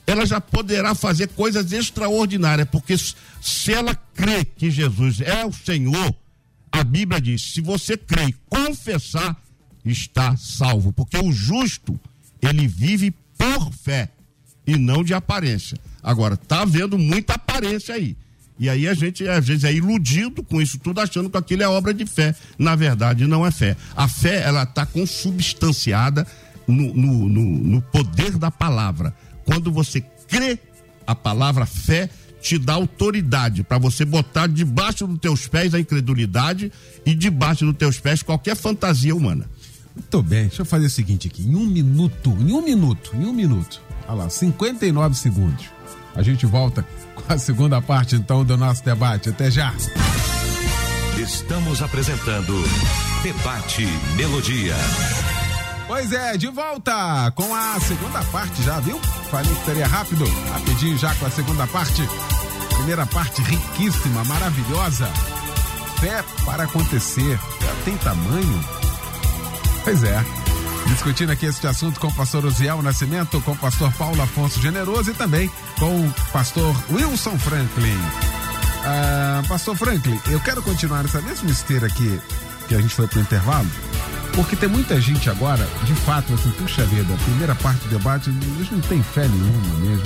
[0.06, 6.14] ela já poderá fazer coisas extraordinárias, porque se ela crê que Jesus é o Senhor,
[6.70, 9.36] a Bíblia diz: se você crê e confessar,
[9.84, 11.98] está salvo, porque o justo,
[12.46, 14.10] ele vive por fé
[14.66, 15.78] e não de aparência.
[16.02, 18.16] Agora, tá havendo muita aparência aí.
[18.58, 21.68] E aí a gente às vezes é iludido com isso tudo, achando que aquilo é
[21.68, 22.34] obra de fé.
[22.58, 23.76] Na verdade, não é fé.
[23.96, 26.26] A fé, ela está consubstanciada
[26.66, 29.14] no, no, no, no poder da palavra.
[29.44, 30.58] Quando você crê,
[31.06, 32.08] a palavra fé
[32.40, 36.70] te dá autoridade para você botar debaixo dos teus pés a incredulidade
[37.04, 39.48] e debaixo dos teus pés qualquer fantasia humana.
[39.94, 43.24] Muito bem, deixa eu fazer o seguinte aqui, em um minuto, em um minuto, em
[43.24, 45.66] um minuto, olha lá, 59 segundos.
[46.14, 49.28] A gente volta com a segunda parte então do nosso debate.
[49.28, 49.72] Até já.
[51.18, 52.52] Estamos apresentando
[53.22, 54.74] Debate Melodia.
[55.86, 58.98] Pois é, de volta com a segunda parte já, viu?
[59.30, 62.02] Falei que seria rápido, rapidinho já com a segunda parte.
[62.74, 65.06] Primeira parte riquíssima, maravilhosa.
[66.00, 67.38] Fé para acontecer.
[67.84, 68.83] Tem tamanho?
[69.84, 70.24] Pois é.
[70.86, 75.10] Discutindo aqui este assunto com o pastor Osiel Nascimento, com o pastor Paulo Afonso Generoso
[75.10, 77.98] e também com o pastor Wilson Franklin.
[78.84, 82.20] Ah, pastor Franklin, eu quero continuar essa mesma esteira aqui
[82.68, 83.68] que a gente foi pro intervalo
[84.34, 88.30] porque tem muita gente agora, de fato, assim, puxa vida, a primeira parte do debate,
[88.30, 90.04] eles não tem fé nenhuma mesmo.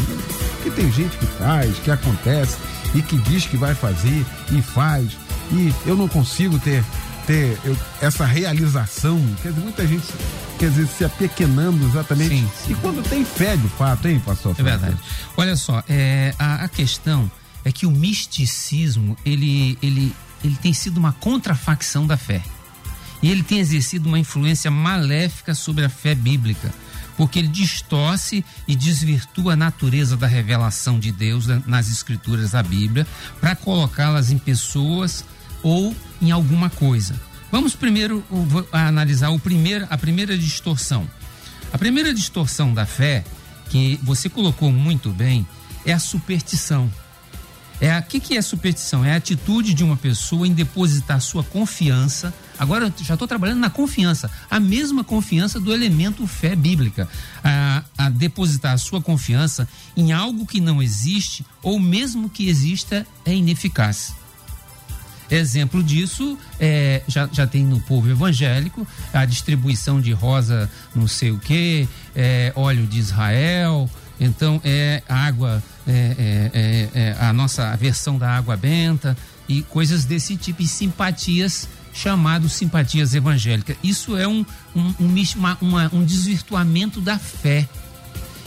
[0.63, 2.57] Que tem gente que faz, que acontece
[2.95, 5.17] e que diz que vai fazer e faz.
[5.51, 6.85] E eu não consigo ter,
[7.29, 9.23] ter eu, essa realização.
[9.43, 10.07] Quer dizer, muita gente,
[10.59, 12.31] quer dizer, se apequenando exatamente.
[12.31, 12.73] Sim, sim.
[12.73, 14.57] E quando tem fé de fato, hein, pastor?
[14.59, 14.97] É verdade.
[15.37, 17.31] Olha só, é, a, a questão
[17.67, 22.43] é que o misticismo, ele, ele, ele tem sido uma contrafacção da fé
[23.23, 26.73] e ele tem exercido uma influência maléfica sobre a fé bíblica.
[27.15, 33.07] porque ele distorce e desvirtua a natureza da revelação de Deus nas escrituras da Bíblia
[33.39, 35.25] para colocá-las em pessoas
[35.63, 37.15] ou em alguma coisa.
[37.51, 38.23] Vamos primeiro
[38.73, 41.09] analisar o primeiro, a primeira distorção.
[41.73, 43.25] A primeira distorção da fé,
[43.71, 45.47] que você colocou muito bem,
[45.85, 46.91] é a superstição.
[47.81, 49.05] É o que, que é superstição?
[49.05, 52.35] É a atitude de uma pessoa em depositar sua confiança.
[52.59, 57.09] Agora já estou trabalhando na confiança, a mesma confiança do elemento fé bíblica,
[57.45, 63.07] a, a depositar a sua confiança em algo que não existe ou mesmo que exista
[63.25, 64.13] é ineficaz.
[65.31, 71.31] Exemplo disso é, já, já tem no povo evangélico a distribuição de rosa não sei
[71.31, 73.89] o que, é, óleo de Israel,
[74.21, 79.17] então é água, é, é, é, é, a nossa versão da água benta
[79.49, 83.77] e coisas desse tipo, e simpatias chamados simpatias evangélicas.
[83.83, 85.15] Isso é um, um, um,
[85.61, 87.69] uma, um desvirtuamento da fé.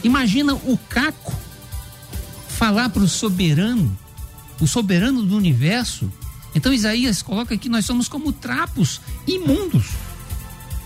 [0.03, 1.35] Imagina o Caco
[2.47, 3.97] falar para o soberano,
[4.59, 6.11] o soberano do universo,
[6.53, 9.85] então Isaías coloca que nós somos como trapos imundos.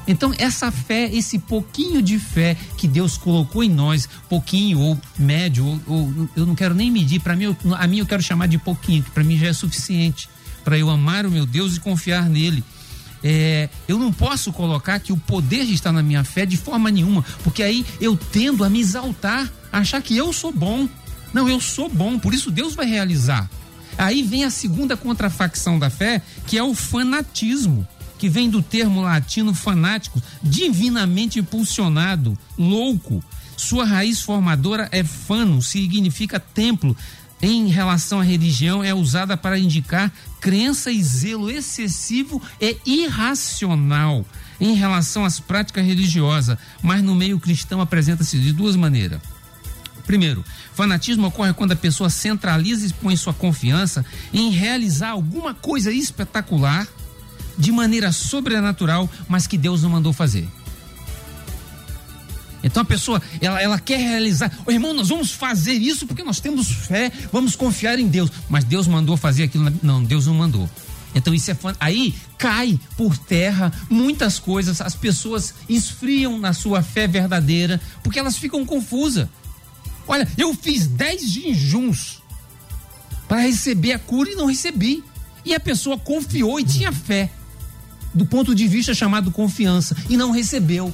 [0.07, 5.65] Então, essa fé, esse pouquinho de fé que Deus colocou em nós, pouquinho ou médio,
[5.65, 8.59] ou, ou eu não quero nem medir, para mim, a mim eu quero chamar de
[8.59, 10.29] pouquinho, que para mim já é suficiente
[10.65, 12.63] para eu amar o meu Deus e confiar nele.
[13.23, 17.23] É, eu não posso colocar que o poder está na minha fé de forma nenhuma,
[17.43, 20.89] porque aí eu tendo a me exaltar, achar que eu sou bom.
[21.31, 23.49] Não, eu sou bom, por isso Deus vai realizar.
[23.97, 29.01] Aí vem a segunda contrafacção da fé, que é o fanatismo, que vem do termo
[29.01, 33.23] latino fanático, divinamente impulsionado, louco.
[33.57, 36.95] Sua raiz formadora é fano, significa templo.
[37.41, 44.25] Em relação à religião, é usada para indicar crença e zelo excessivo e irracional
[44.59, 49.19] em relação às práticas religiosas, mas no meio cristão apresenta-se de duas maneiras.
[50.05, 55.91] Primeiro, Fanatismo ocorre quando a pessoa centraliza e põe sua confiança em realizar alguma coisa
[55.91, 56.87] espetacular
[57.57, 60.47] de maneira sobrenatural, mas que Deus não mandou fazer.
[62.63, 66.39] Então a pessoa, ela, ela quer realizar, oh, irmão, nós vamos fazer isso porque nós
[66.39, 68.31] temos fé, vamos confiar em Deus.
[68.49, 69.71] Mas Deus mandou fazer aquilo.
[69.83, 70.67] Não, Deus não mandou.
[71.13, 77.07] Então isso é aí cai por terra muitas coisas, as pessoas esfriam na sua fé
[77.07, 79.27] verdadeira, porque elas ficam confusas.
[80.07, 82.21] Olha, eu fiz 10 jejuns
[83.27, 85.03] para receber a cura e não recebi.
[85.43, 87.29] E a pessoa confiou e tinha fé,
[88.13, 90.93] do ponto de vista chamado confiança, e não recebeu.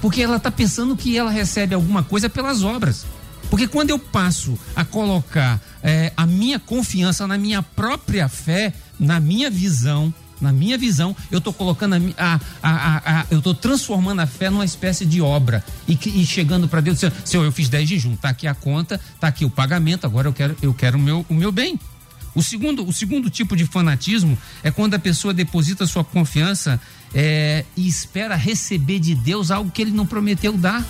[0.00, 3.04] Porque ela está pensando que ela recebe alguma coisa pelas obras.
[3.50, 9.20] Porque quando eu passo a colocar é, a minha confiança na minha própria fé, na
[9.20, 14.26] minha visão, na minha visão, eu estou colocando a, a, a, eu estou transformando a
[14.26, 18.16] fé numa espécie de obra e, e chegando para Deus Senhor, eu fiz 10 jejum,
[18.16, 21.24] tá aqui a conta, tá aqui o pagamento, agora eu quero, eu quero o meu,
[21.28, 21.78] o meu bem.
[22.34, 26.80] O segundo, o segundo tipo de fanatismo é quando a pessoa deposita sua confiança
[27.14, 30.84] é, e espera receber de Deus algo que ele não prometeu dar.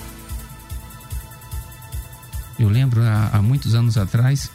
[2.58, 4.50] Eu lembro há, há muitos anos atrás,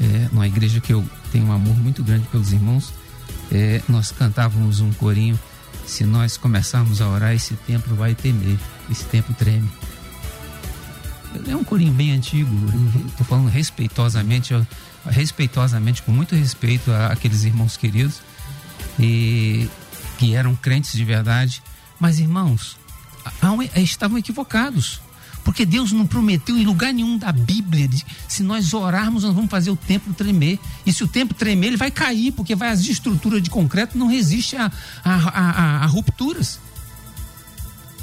[0.00, 2.92] é, numa igreja que eu tenho um amor muito grande pelos irmãos,
[3.54, 5.38] é, nós cantávamos um corinho.
[5.86, 8.58] Se nós começarmos a orar, esse templo vai temer,
[8.90, 9.70] esse templo treme.
[11.48, 12.50] É um corinho bem antigo,
[13.08, 14.54] estou falando respeitosamente,
[15.06, 18.20] respeitosamente, com muito respeito àqueles irmãos queridos,
[18.98, 19.68] e
[20.18, 21.62] que eram crentes de verdade.
[21.98, 22.76] Mas, irmãos,
[23.76, 25.00] estavam equivocados.
[25.44, 29.50] Porque Deus não prometeu em lugar nenhum da Bíblia, de, se nós orarmos, nós vamos
[29.50, 30.58] fazer o templo tremer.
[30.86, 34.06] E se o templo tremer, ele vai cair, porque vai, as estruturas de concreto não
[34.06, 34.72] resistem a,
[35.04, 36.58] a, a, a rupturas.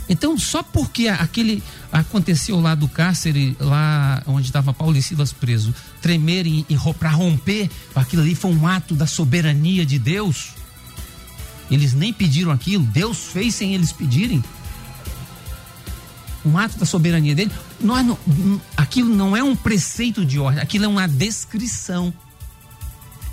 [0.08, 5.74] Então, só porque aquele aconteceu lá do cárcere, lá onde estava Paulo e Silas preso,
[6.02, 10.50] tremerem e, para romper, aquilo ali foi um ato da soberania de Deus.
[11.72, 14.44] Eles nem pediram aquilo, Deus fez sem eles pedirem
[16.46, 17.52] um ato da soberania dele.
[17.80, 18.18] Nós não,
[18.76, 22.14] aquilo não é um preceito de ordem, aquilo é uma descrição.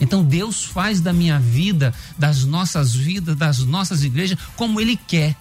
[0.00, 5.34] Então Deus faz da minha vida, das nossas vidas, das nossas igrejas, como Ele quer,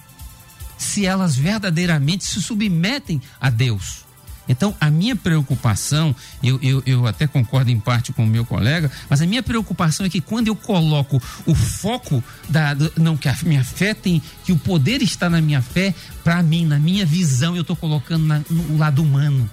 [0.77, 4.06] se elas verdadeiramente se submetem a Deus.
[4.47, 8.89] Então, a minha preocupação, eu, eu, eu até concordo em parte com o meu colega,
[9.09, 12.75] mas a minha preocupação é que quando eu coloco o foco da.
[12.95, 15.93] Não, que a minha fé tem, que o poder está na minha fé,
[16.23, 19.49] para mim, na minha visão, eu estou colocando na, no lado humano.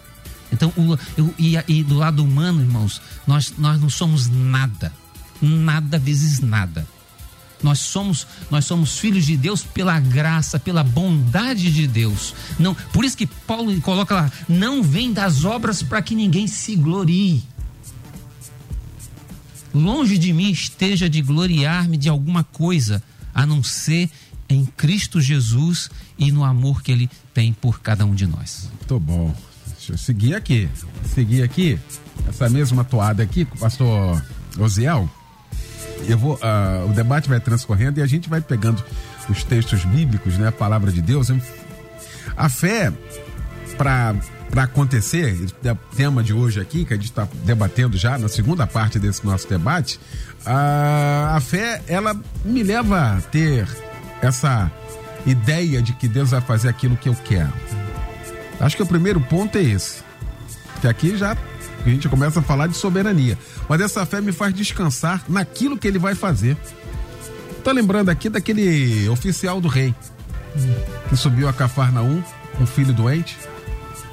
[0.52, 4.92] Então, o, eu, e, e do lado humano, irmãos, nós, nós não somos nada.
[5.42, 6.86] Nada vezes nada.
[7.64, 12.34] Nós somos, nós somos filhos de Deus pela graça, pela bondade de Deus.
[12.58, 16.76] Não, por isso que Paulo coloca lá, não vem das obras para que ninguém se
[16.76, 17.42] glorie.
[19.72, 23.02] Longe de mim esteja de gloriar-me de alguma coisa,
[23.34, 24.10] a não ser
[24.46, 28.68] em Cristo Jesus e no amor que ele tem por cada um de nós.
[28.74, 29.34] Muito bom.
[29.68, 30.68] Deixa eu seguir aqui.
[31.14, 31.78] Seguir aqui,
[32.28, 34.22] essa mesma toada aqui com o pastor
[34.58, 35.08] Osiel.
[36.06, 38.82] Eu vou, uh, o debate vai transcorrendo e a gente vai pegando
[39.28, 40.48] os textos bíblicos, né?
[40.48, 41.30] A palavra de Deus.
[42.36, 42.92] A fé,
[43.76, 44.14] para
[44.56, 45.34] acontecer,
[45.64, 49.24] o tema de hoje aqui, que a gente está debatendo já na segunda parte desse
[49.24, 49.98] nosso debate,
[50.44, 52.14] a, a fé, ela
[52.44, 53.66] me leva a ter
[54.20, 54.70] essa
[55.26, 57.52] ideia de que Deus vai fazer aquilo que eu quero.
[58.60, 60.02] Acho que o primeiro ponto é esse.
[60.80, 61.36] Que aqui já
[61.90, 63.38] a gente começa a falar de soberania.
[63.68, 66.56] Mas essa fé me faz descansar naquilo que ele vai fazer.
[67.62, 69.94] Tô lembrando aqui daquele oficial do rei
[71.08, 72.22] que subiu a Cafarnaum,
[72.60, 73.36] um filho doente,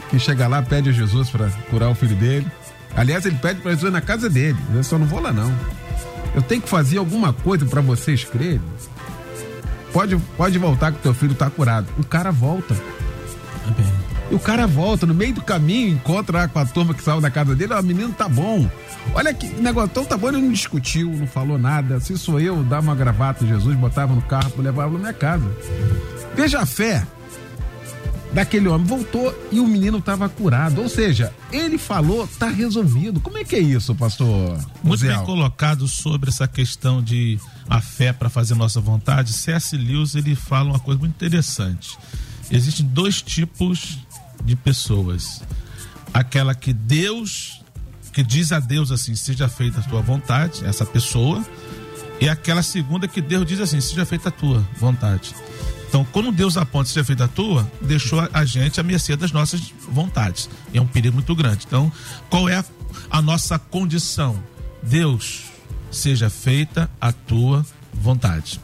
[0.09, 2.47] que chega lá, pede a Jesus para curar o filho dele.
[2.95, 4.57] Aliás, ele pede para Jesus na casa dele.
[4.74, 5.53] Eu só não vou lá não.
[6.36, 8.61] Eu tenho que fazer alguma coisa para vocês crerem.
[9.93, 11.88] Pode, pode voltar que teu filho tá curado.
[11.97, 12.76] O cara volta.
[13.65, 14.00] Amém.
[14.32, 17.29] E o cara volta, no meio do caminho, encontra com a turma que saiu da
[17.29, 18.65] casa dele, ó, o menino tá bom.
[19.13, 21.99] Olha que negócio, então tá bom, ele não discutiu, não falou nada.
[21.99, 25.43] Se sou eu, dava uma gravata Jesus, botava no carro, levava na minha casa.
[26.34, 27.05] Veja a fé
[28.32, 28.88] daquele homem.
[28.88, 30.82] Voltou e o menino estava curado.
[30.82, 33.19] Ou seja, ele falou, tá resolvido.
[33.19, 34.57] Como é que é isso, pastor?
[34.82, 37.38] Muito bem colocado sobre essa questão de
[37.69, 39.34] a fé para fazer nossa vontade.
[39.34, 39.75] C.S.
[39.75, 41.97] Lewis ele fala uma coisa muito interessante.
[42.49, 43.99] Existem dois tipos
[44.43, 45.41] de pessoas.
[46.13, 47.61] Aquela que Deus,
[48.11, 51.45] que diz a Deus assim, seja feita a tua vontade, essa pessoa.
[52.19, 55.33] E aquela segunda que Deus diz assim, seja feita a tua vontade.
[55.87, 59.73] Então, quando Deus aponta seja feita a tua, deixou a gente à mercê das nossas
[59.89, 60.49] vontades.
[60.73, 61.65] É um perigo muito grande.
[61.67, 61.91] Então,
[62.29, 62.65] qual é a,
[63.09, 64.41] a nossa condição?
[64.81, 65.45] Deus,
[65.91, 68.59] seja feita a tua vontade.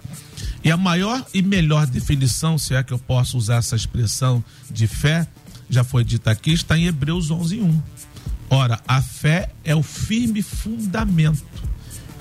[0.63, 4.87] E a maior e melhor definição, se é que eu posso usar essa expressão de
[4.87, 5.27] fé,
[5.69, 7.81] já foi dita aqui, está em Hebreus 11, 1.
[8.49, 11.45] Ora, a fé é o firme fundamento.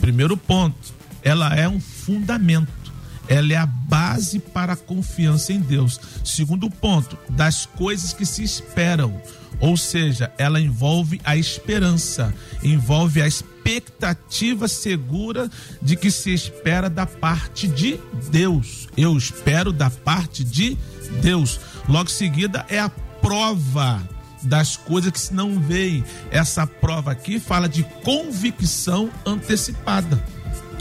[0.01, 2.87] Primeiro ponto, ela é um fundamento
[3.29, 6.01] ela é a base para a confiança em Deus.
[6.25, 9.21] Segundo ponto, das coisas que se esperam.
[9.59, 17.07] Ou seja, ela envolve a esperança, envolve a expectativa segura de que se espera da
[17.07, 17.99] parte de
[18.31, 18.87] Deus.
[18.97, 20.77] Eu espero da parte de
[21.23, 21.59] Deus.
[21.89, 22.91] Logo em seguida é a
[23.27, 24.09] prova
[24.41, 26.05] das coisas que se não veem.
[26.31, 30.23] Essa prova aqui fala de convicção antecipada.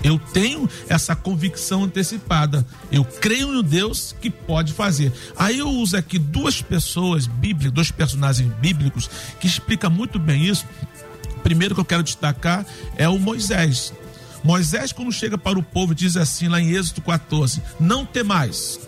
[0.03, 2.63] Eu tenho essa convicção antecipada.
[2.91, 5.11] Eu creio no Deus que pode fazer.
[5.35, 10.67] Aí eu uso aqui duas pessoas bíblicas, dois personagens bíblicos que explicam muito bem isso.
[11.41, 12.63] Primeiro que eu quero destacar
[12.95, 13.91] é o Moisés.
[14.43, 18.79] Moisés, quando chega para o povo, diz assim lá em Êxodo 14: Não temais,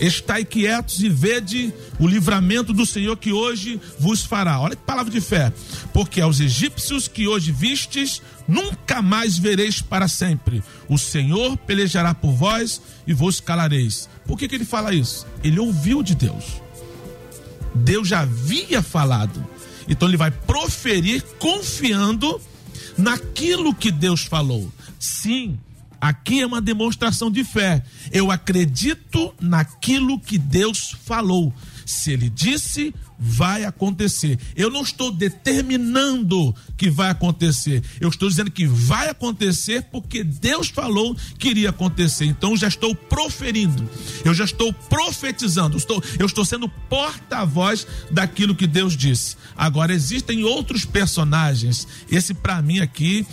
[0.00, 4.60] estai quietos e vede o livramento do Senhor que hoje vos fará.
[4.60, 5.52] Olha que palavra de fé.
[5.92, 10.62] Porque aos egípcios que hoje vistes, nunca mais vereis para sempre.
[10.88, 14.08] O Senhor pelejará por vós e vos calareis.
[14.26, 15.26] Por que, que ele fala isso?
[15.42, 16.62] Ele ouviu de Deus.
[17.74, 19.44] Deus já havia falado.
[19.88, 22.40] Então ele vai proferir confiando
[22.96, 24.70] naquilo que Deus falou.
[24.98, 25.58] Sim,
[26.08, 27.82] aqui é uma demonstração de fé.
[28.12, 31.52] Eu acredito naquilo que Deus falou.
[31.84, 34.38] Se ele disse, vai acontecer.
[34.56, 37.82] Eu não estou determinando que vai acontecer.
[38.00, 42.24] Eu estou dizendo que vai acontecer porque Deus falou que iria acontecer.
[42.24, 43.88] Então já estou proferindo.
[44.24, 45.76] Eu já estou profetizando.
[45.76, 49.36] Estou, eu estou sendo porta-voz daquilo que Deus disse.
[49.56, 51.86] Agora existem outros personagens.
[52.10, 53.26] Esse para mim aqui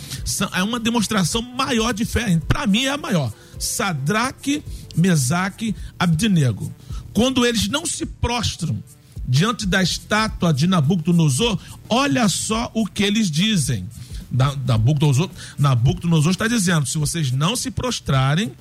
[0.54, 2.40] é uma demonstração maior de fé.
[2.46, 3.32] Para mim é a maior.
[3.58, 4.62] Sadraque,
[4.96, 6.72] Mesaque, Abdinego.
[7.12, 8.82] Quando eles não se prostram
[9.26, 11.58] diante da estátua de Nabucodonosor,
[11.88, 13.86] olha só o que eles dizem.
[14.30, 18.52] Nabucodonosor, Nabucodonosor está dizendo: se vocês não se prostrarem,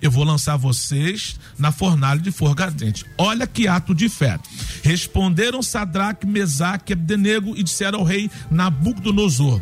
[0.00, 3.04] eu vou lançar vocês na fornalha de fogo ardente.
[3.16, 4.38] Olha que ato de fé.
[4.82, 9.60] Responderam Sadraque, Mesaque, Abdenego e disseram ao rei Nabucodonosor: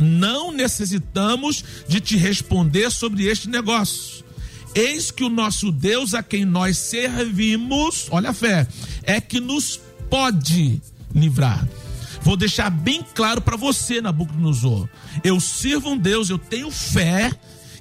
[0.00, 4.27] Não necessitamos de te responder sobre este negócio
[4.74, 8.66] Eis que o nosso Deus a quem nós servimos, olha a fé,
[9.02, 10.80] é que nos pode
[11.14, 11.66] livrar.
[12.22, 14.88] Vou deixar bem claro para você, Nabucodonosor.
[15.24, 17.32] Eu sirvo um Deus, eu tenho fé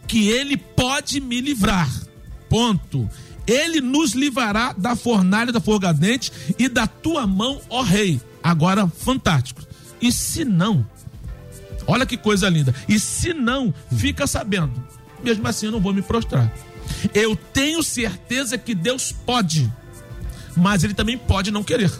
[0.08, 1.90] que ele pode me livrar.
[2.50, 3.10] Ponto.
[3.46, 8.20] Ele nos livrará da fornalha da forgadente e da tua mão, ó rei.
[8.44, 9.62] Agora, fantástico.
[10.02, 10.86] E se não,
[11.86, 12.74] olha que coisa linda.
[12.88, 14.74] E se não, fica sabendo.
[15.24, 16.54] Mesmo assim, eu não vou me prostrar.
[17.14, 19.72] Eu tenho certeza que Deus pode,
[20.56, 21.92] mas Ele também pode não querer.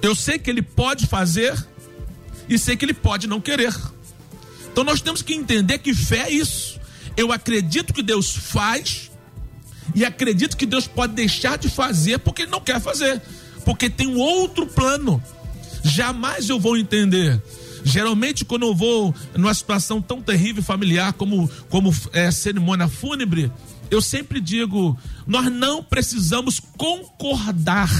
[0.00, 1.54] Eu sei que Ele pode fazer
[2.48, 3.74] e sei que Ele pode não querer.
[4.70, 6.78] Então nós temos que entender que fé é isso.
[7.16, 9.10] Eu acredito que Deus faz
[9.94, 13.20] e acredito que Deus pode deixar de fazer porque Ele não quer fazer,
[13.64, 15.22] porque tem um outro plano.
[15.82, 17.40] Jamais eu vou entender.
[17.84, 23.50] Geralmente, quando eu vou numa situação tão terrível familiar como, como é, cerimônia fúnebre,
[23.90, 27.90] eu sempre digo: nós não precisamos concordar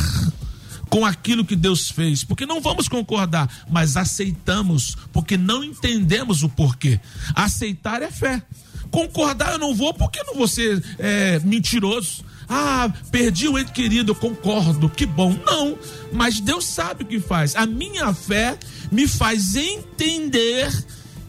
[0.88, 6.48] com aquilo que Deus fez, porque não vamos concordar, mas aceitamos, porque não entendemos o
[6.48, 6.98] porquê.
[7.34, 8.42] Aceitar é fé.
[8.90, 12.24] Concordar eu não vou, porque não vou ser é, mentiroso.
[12.48, 15.38] Ah, perdi o ente querido, eu concordo, que bom.
[15.44, 15.78] Não,
[16.10, 17.54] mas Deus sabe o que faz.
[17.54, 18.58] A minha fé
[18.90, 20.72] me faz entender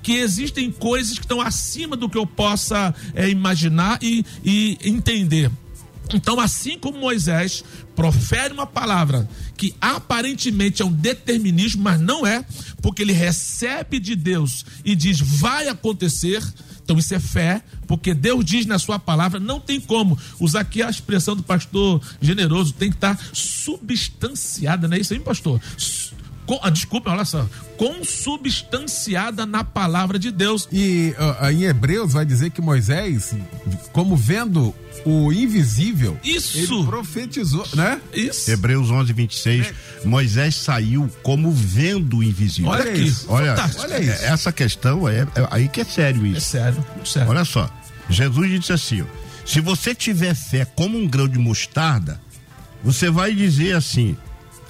[0.01, 5.51] que existem coisas que estão acima do que eu possa é, imaginar e, e entender.
[6.13, 7.63] Então, assim como Moisés
[7.95, 12.43] profere uma palavra que aparentemente é um determinismo, mas não é,
[12.81, 16.41] porque ele recebe de Deus e diz vai acontecer.
[16.81, 20.17] Então isso é fé, porque Deus diz na sua palavra, não tem como.
[20.39, 25.19] Usar aqui a expressão do pastor generoso, tem que estar substanciada, não é isso aí,
[25.19, 25.61] pastor?
[26.49, 27.47] Com, ah, desculpa, olha só,
[27.77, 30.67] consubstanciada na palavra de Deus.
[30.71, 33.35] E uh, em Hebreus vai dizer que Moisés,
[33.93, 34.73] como vendo
[35.05, 38.01] o invisível, isso ele profetizou, né?
[38.11, 38.49] Isso.
[38.49, 39.67] Hebreus 11, 26.
[39.67, 39.73] É.
[40.07, 42.71] Moisés saiu como vendo o invisível.
[42.71, 43.25] Olha, olha isso.
[43.29, 44.25] Olha, olha isso.
[44.25, 46.37] Essa questão é, é, aí que é sério isso.
[46.37, 47.29] É sério, sério.
[47.29, 47.69] Olha só.
[48.09, 49.05] Jesus disse assim: ó,
[49.45, 52.19] se você tiver fé como um grão de mostarda,
[52.83, 54.17] você vai dizer assim: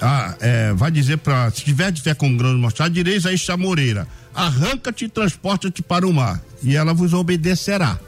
[0.00, 3.26] ah, é, vai dizer para se tiver de fé com um grão de mostarda, direis
[3.26, 7.98] a esta moreira, arranca-te e transporta-te para o mar, e ela vos obedecerá.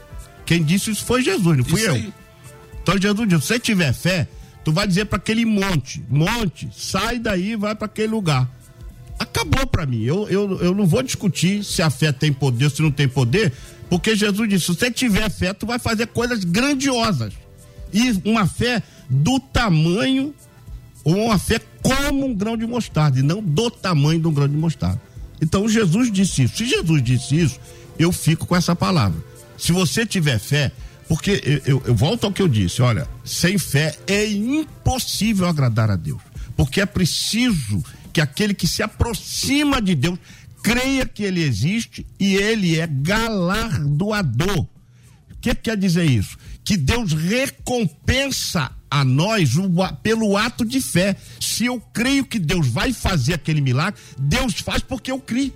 [0.45, 1.93] Quem disse isso foi Jesus, não fui isso eu.
[1.95, 2.13] Aí.
[2.81, 4.27] Então Jesus disse, se tiver fé,
[4.63, 8.49] tu vai dizer para aquele monte, monte, sai daí e vai para aquele lugar.
[9.19, 10.03] Acabou para mim.
[10.03, 13.53] Eu, eu, eu não vou discutir se a fé tem poder, se não tem poder,
[13.89, 17.33] porque Jesus disse, se você tiver fé, tu vai fazer coisas grandiosas.
[17.93, 20.33] E uma fé do tamanho
[21.03, 24.55] uma fé como um grão de mostarda, e não do tamanho de um grão de
[24.55, 25.01] mostarda.
[25.41, 26.57] Então Jesus disse isso.
[26.57, 27.59] Se Jesus disse isso,
[27.99, 29.21] eu fico com essa palavra.
[29.57, 30.71] Se você tiver fé,
[31.07, 35.91] porque eu, eu, eu volto ao que eu disse, olha, sem fé é impossível agradar
[35.91, 36.21] a Deus.
[36.55, 40.17] Porque é preciso que aquele que se aproxima de Deus
[40.61, 44.59] creia que ele existe e ele é galardoador.
[44.59, 44.67] O
[45.41, 46.37] que quer dizer isso?
[46.63, 49.69] Que Deus recompensa a nós o,
[50.01, 51.15] pelo ato de fé.
[51.39, 55.53] Se eu creio que Deus vai fazer aquele milagre, Deus faz porque eu creio.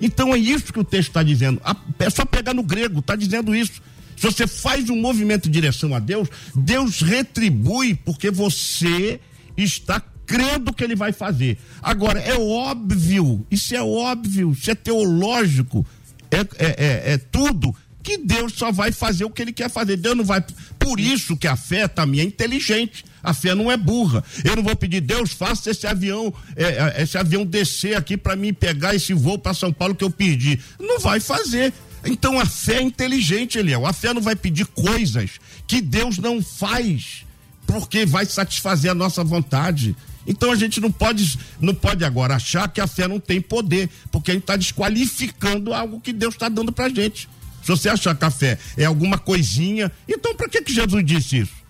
[0.00, 1.60] Então é isso que o texto está dizendo.
[1.98, 3.80] É só pegar no grego, está dizendo isso.
[4.16, 9.20] Se você faz um movimento em direção a Deus, Deus retribui porque você
[9.56, 11.58] está crendo que ele vai fazer.
[11.82, 15.86] Agora, é óbvio, isso é óbvio, isso é teológico,
[16.30, 17.74] é, é, é, é tudo
[18.04, 19.96] que Deus só vai fazer o que ele quer fazer.
[19.96, 20.44] Deus não vai.
[20.78, 23.02] Por isso que a fé também é inteligente.
[23.22, 24.22] A fé não é burra.
[24.44, 28.36] Eu não vou pedir, Deus, faça esse avião, é, é esse avião descer aqui para
[28.36, 30.60] mim pegar esse voo para São Paulo que eu pedi.
[30.78, 31.72] Não vai fazer.
[32.04, 33.86] Então a fé é inteligente, Eliel.
[33.86, 35.30] A fé não vai pedir coisas
[35.66, 37.24] que Deus não faz,
[37.66, 39.96] porque vai satisfazer a nossa vontade.
[40.26, 43.88] Então a gente não pode, não pode agora achar que a fé não tem poder,
[44.10, 47.28] porque a gente está desqualificando algo que Deus está dando para gente.
[47.64, 51.38] Se você achar que a fé é alguma coisinha, então para que, que Jesus disse
[51.38, 51.64] isso?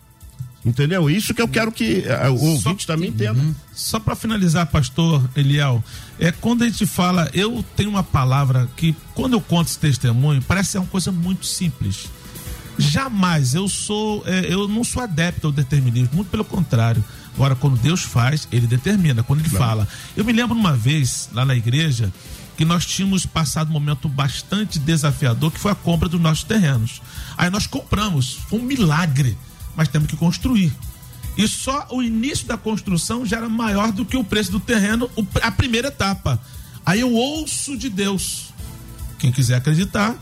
[0.65, 1.09] Entendeu?
[1.09, 3.39] Isso que eu quero que uh, o ouvinte Só, também entenda.
[3.39, 3.55] Uhum.
[3.73, 5.85] Só para finalizar, pastor Eliel,
[6.19, 10.43] é quando a gente fala, eu tenho uma palavra que, quando eu conto esse testemunho,
[10.43, 12.07] parece ser uma coisa muito simples.
[12.77, 17.05] Jamais eu sou, é, eu não sou adepto ao determinismo, muito pelo contrário.
[17.35, 19.23] Agora, quando Deus faz, ele determina.
[19.23, 19.65] Quando ele claro.
[19.65, 19.89] fala.
[20.17, 22.13] Eu me lembro uma vez, lá na igreja,
[22.57, 27.03] que nós tínhamos passado um momento bastante desafiador, que foi a compra dos nossos terrenos.
[27.37, 29.37] Aí nós compramos, foi um milagre,
[29.77, 30.73] mas temos que construir.
[31.37, 35.11] E só o início da construção já era maior do que o preço do terreno,
[35.43, 36.41] a primeira etapa.
[36.87, 38.53] Aí eu ouço de Deus.
[39.19, 40.15] Quem quiser acreditar,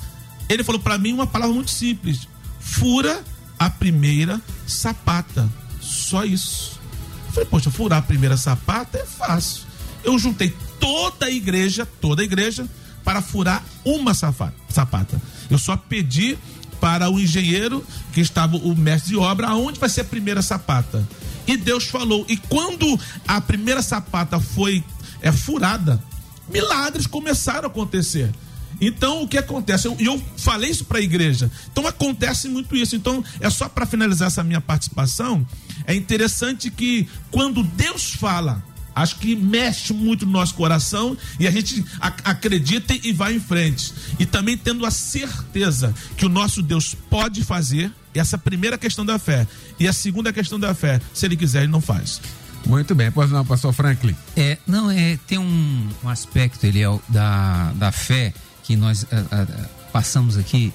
[0.49, 2.27] ele falou para mim uma palavra muito simples:
[2.59, 3.23] fura
[3.59, 5.49] a primeira sapata.
[5.81, 6.81] Só isso.
[7.27, 9.65] Eu falei, poxa, furar a primeira sapata é fácil.
[10.05, 12.69] Eu juntei toda a igreja, toda a igreja,
[13.05, 15.23] para furar uma sapata.
[15.49, 16.37] Eu só pedi
[16.81, 21.09] para o engenheiro que estava o mestre de obra aonde vai ser a primeira sapata.
[21.47, 22.27] E Deus falou.
[22.29, 24.83] E quando a primeira sapata foi
[25.21, 26.03] é, furada,
[26.49, 28.33] milagres começaram a acontecer.
[28.81, 29.87] Então, o que acontece?
[29.87, 31.49] E eu, eu, falei isso para a igreja.
[31.71, 32.97] Então, acontece muito isso.
[32.97, 35.47] Então, é só para finalizar essa minha participação.
[35.87, 38.61] É interessante que quando Deus fala,
[38.95, 43.93] acho que mexe muito no nosso coração e a gente acredita e vai em frente.
[44.19, 49.19] E também tendo a certeza que o nosso Deus pode fazer, essa primeira questão da
[49.19, 49.47] fé.
[49.79, 52.21] E a segunda questão da fé, se ele quiser, ele não faz.
[52.67, 54.15] Muito bem, pois não, pastor Franklin.
[54.37, 58.33] É, não, é, tem um, um aspecto, ele é da, da fé
[58.63, 59.47] que nós a, a,
[59.93, 60.73] passamos aqui,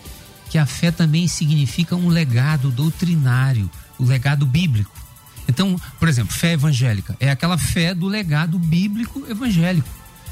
[0.49, 5.06] que a fé também significa um legado doutrinário, o legado bíblico.
[5.47, 9.87] Então, por exemplo, fé evangélica é aquela fé do legado bíblico evangélico.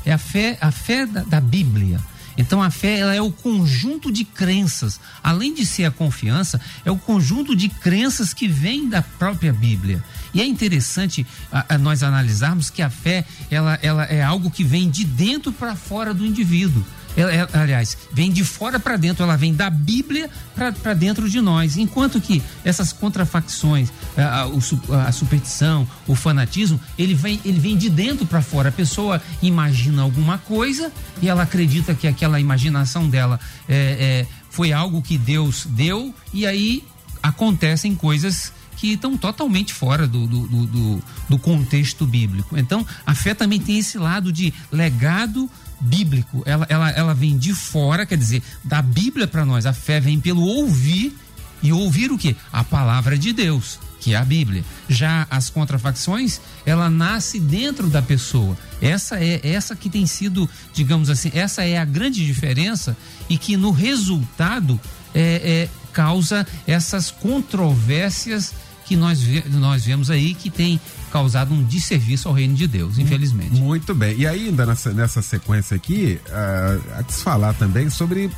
[0.05, 1.99] É a fé, a fé da, da Bíblia.
[2.37, 6.91] Então a fé ela é o conjunto de crenças, além de ser a confiança, é
[6.91, 10.03] o conjunto de crenças que vem da própria Bíblia.
[10.33, 14.63] E é interessante a, a nós analisarmos que a fé ela, ela é algo que
[14.63, 16.85] vem de dentro para fora do indivíduo.
[17.15, 21.39] Ela, ela, aliás, vem de fora para dentro, ela vem da Bíblia para dentro de
[21.41, 21.77] nós.
[21.77, 27.89] Enquanto que essas contrafacções, a, a, a superstição, o fanatismo, ele vem, ele vem de
[27.89, 28.69] dentro para fora.
[28.69, 30.91] A pessoa imagina alguma coisa
[31.21, 36.45] e ela acredita que aquela imaginação dela é, é, foi algo que Deus deu, e
[36.45, 36.83] aí
[37.21, 42.57] acontecem coisas que estão totalmente fora do, do, do, do, contexto bíblico.
[42.57, 45.49] Então, a fé também tem esse lado de legado
[45.79, 49.65] bíblico, ela, ela, ela vem de fora, quer dizer, da Bíblia para nós.
[49.65, 51.15] A fé vem pelo ouvir
[51.61, 52.35] e ouvir o que?
[52.51, 54.63] A palavra de Deus, que é a Bíblia.
[54.87, 58.57] Já as contrafacções, ela nasce dentro da pessoa.
[58.81, 62.95] Essa é essa que tem sido, digamos assim, essa é a grande diferença
[63.29, 64.79] e que no resultado
[65.13, 68.53] é, é causa essas controvérsias
[68.85, 69.19] que nós,
[69.51, 70.79] nós vemos aí que tem
[71.11, 73.55] causado um desserviço ao reino de Deus, infelizmente.
[73.59, 74.17] Muito bem.
[74.17, 78.29] E ainda nessa, nessa sequência aqui, uh, há que se falar também sobre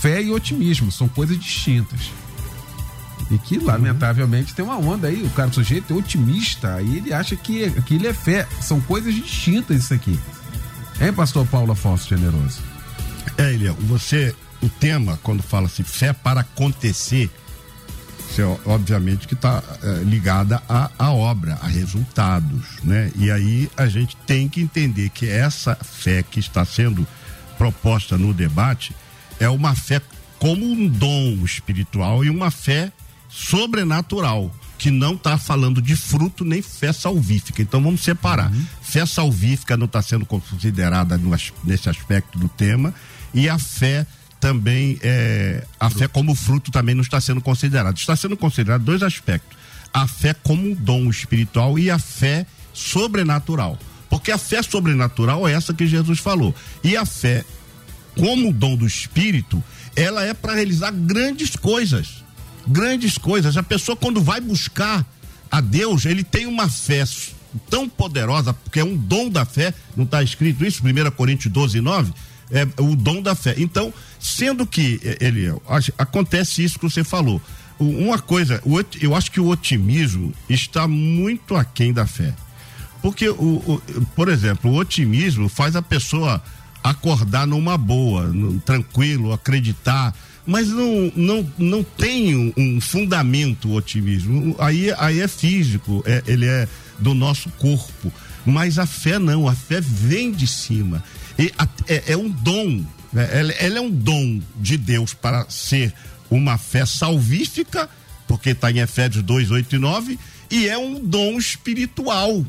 [0.00, 2.12] fé e otimismo, são coisas distintas.
[3.30, 7.12] E que, lamentavelmente, tem uma onda aí, o cara, o sujeito é otimista, aí ele
[7.12, 8.46] acha que, que ele é fé.
[8.60, 10.18] São coisas distintas isso aqui.
[11.00, 12.60] Hein, pastor Paulo Afonso Generoso?
[13.36, 17.30] É, Eliel, você, o tema, quando fala-se fé para acontecer,
[18.28, 23.10] você, obviamente que está é, ligada à, à obra, a resultados, né?
[23.16, 27.06] E aí a gente tem que entender que essa fé que está sendo
[27.56, 28.94] proposta no debate
[29.40, 30.00] é uma fé
[30.38, 32.92] como um dom espiritual e uma fé
[33.28, 37.62] sobrenatural que não está falando de fruto nem fé salvífica.
[37.62, 38.52] Então vamos separar.
[38.52, 38.66] Uhum.
[38.82, 42.92] Fé salvífica não está sendo considerada no, nesse aspecto do tema
[43.32, 44.06] e a fé
[44.40, 47.98] também é, a fé como fruto também não está sendo considerada.
[47.98, 49.56] Está sendo considerado dois aspectos:
[49.92, 53.78] a fé como um dom espiritual e a fé sobrenatural.
[54.08, 56.54] Porque a fé sobrenatural é essa que Jesus falou.
[56.82, 57.44] E a fé
[58.16, 59.62] como dom do espírito,
[59.94, 62.24] ela é para realizar grandes coisas.
[62.66, 63.56] Grandes coisas.
[63.56, 65.04] A pessoa quando vai buscar
[65.50, 67.04] a Deus, ele tem uma fé
[67.70, 71.80] tão poderosa, porque é um dom da fé, não está escrito isso, 1 Coríntios 12,
[71.80, 72.12] 9,
[72.50, 73.54] é o dom da fé.
[73.58, 73.92] Então,
[74.26, 75.54] Sendo que, ele
[75.96, 77.40] acontece isso que você falou.
[77.78, 78.60] Uma coisa,
[79.00, 82.34] eu acho que o otimismo está muito aquém da fé.
[83.00, 83.82] Porque, o, o,
[84.16, 86.42] por exemplo, o otimismo faz a pessoa
[86.82, 90.12] acordar numa boa, no, tranquilo, acreditar,
[90.44, 94.56] mas não, não, não tem um, um, fundamento o otimismo.
[94.58, 96.66] Aí, aí é físico, é, ele é
[96.98, 98.12] do nosso corpo.
[98.44, 101.02] Mas a fé não, a fé vem de cima.
[101.38, 102.84] E a, é, é um dom
[103.16, 103.28] né?
[103.32, 105.92] Ela, ela é um dom de Deus para ser
[106.30, 107.88] uma fé salvífica,
[108.28, 110.18] porque está em Efésios 2, 8 e 9,
[110.50, 112.44] e é um dom espiritual.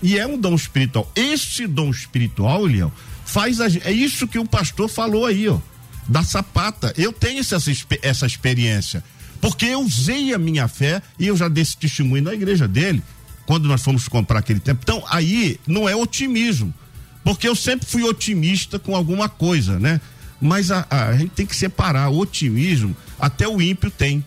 [0.00, 1.10] E é um dom espiritual.
[1.16, 2.92] Esse dom espiritual, Leão,
[3.24, 5.58] faz a, é isso que o pastor falou aí, ó,
[6.08, 6.94] da sapata.
[6.96, 7.56] Eu tenho essa,
[8.00, 9.02] essa experiência,
[9.40, 13.02] porque eu usei a minha fé e eu já dei esse testemunho na igreja dele,
[13.48, 14.80] quando nós fomos comprar aquele tempo.
[14.82, 16.72] Então, aí não é otimismo.
[17.24, 20.02] Porque eu sempre fui otimista com alguma coisa, né?
[20.38, 24.22] Mas a, a, a gente tem que separar o otimismo, até o ímpio tem.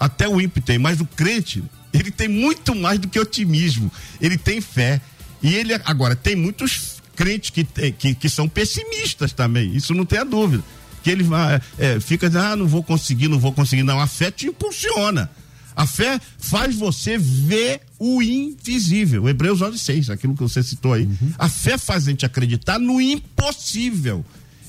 [0.00, 1.62] Até o ímpio tem, mas o crente,
[1.92, 3.92] ele tem muito mais do que otimismo.
[4.20, 5.00] Ele tem fé.
[5.40, 7.62] E ele, agora, tem muitos crentes que,
[7.92, 10.64] que, que são pessimistas também, isso não tem a dúvida.
[11.04, 13.84] Que ele vai, é, fica dizendo, ah, não vou conseguir, não vou conseguir.
[13.84, 15.30] Não, a fé te impulsiona.
[15.76, 19.28] A fé faz você ver o invisível.
[19.28, 21.04] Hebreus 11, 6, aquilo que você citou aí.
[21.04, 21.32] Uhum.
[21.38, 24.24] A fé faz a gente acreditar no impossível.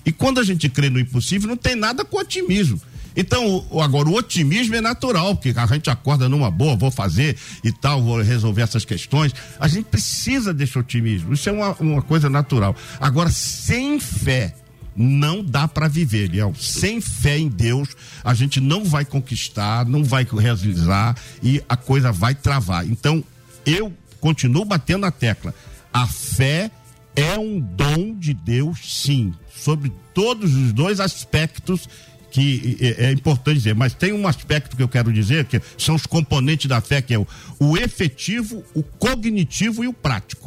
[0.05, 2.81] E quando a gente crê no impossível, não tem nada com otimismo.
[3.15, 7.71] Então, agora, o otimismo é natural, porque a gente acorda numa boa, vou fazer e
[7.71, 9.33] tal, vou resolver essas questões.
[9.59, 11.33] A gente precisa desse otimismo.
[11.33, 12.75] Isso é uma, uma coisa natural.
[12.99, 14.53] Agora, sem fé,
[14.97, 16.53] não dá para viver, Liel.
[16.59, 17.89] Sem fé em Deus,
[18.23, 22.85] a gente não vai conquistar, não vai realizar e a coisa vai travar.
[22.87, 23.23] Então,
[23.65, 25.53] eu continuo batendo a tecla.
[25.93, 26.71] A fé
[27.15, 31.87] é um dom de Deus, sim, sobre todos os dois aspectos
[32.29, 35.95] que é, é, importante dizer, mas tem um aspecto que eu quero dizer, que são
[35.95, 37.25] os componentes da fé, que é o,
[37.59, 40.46] o efetivo, o cognitivo e o prático.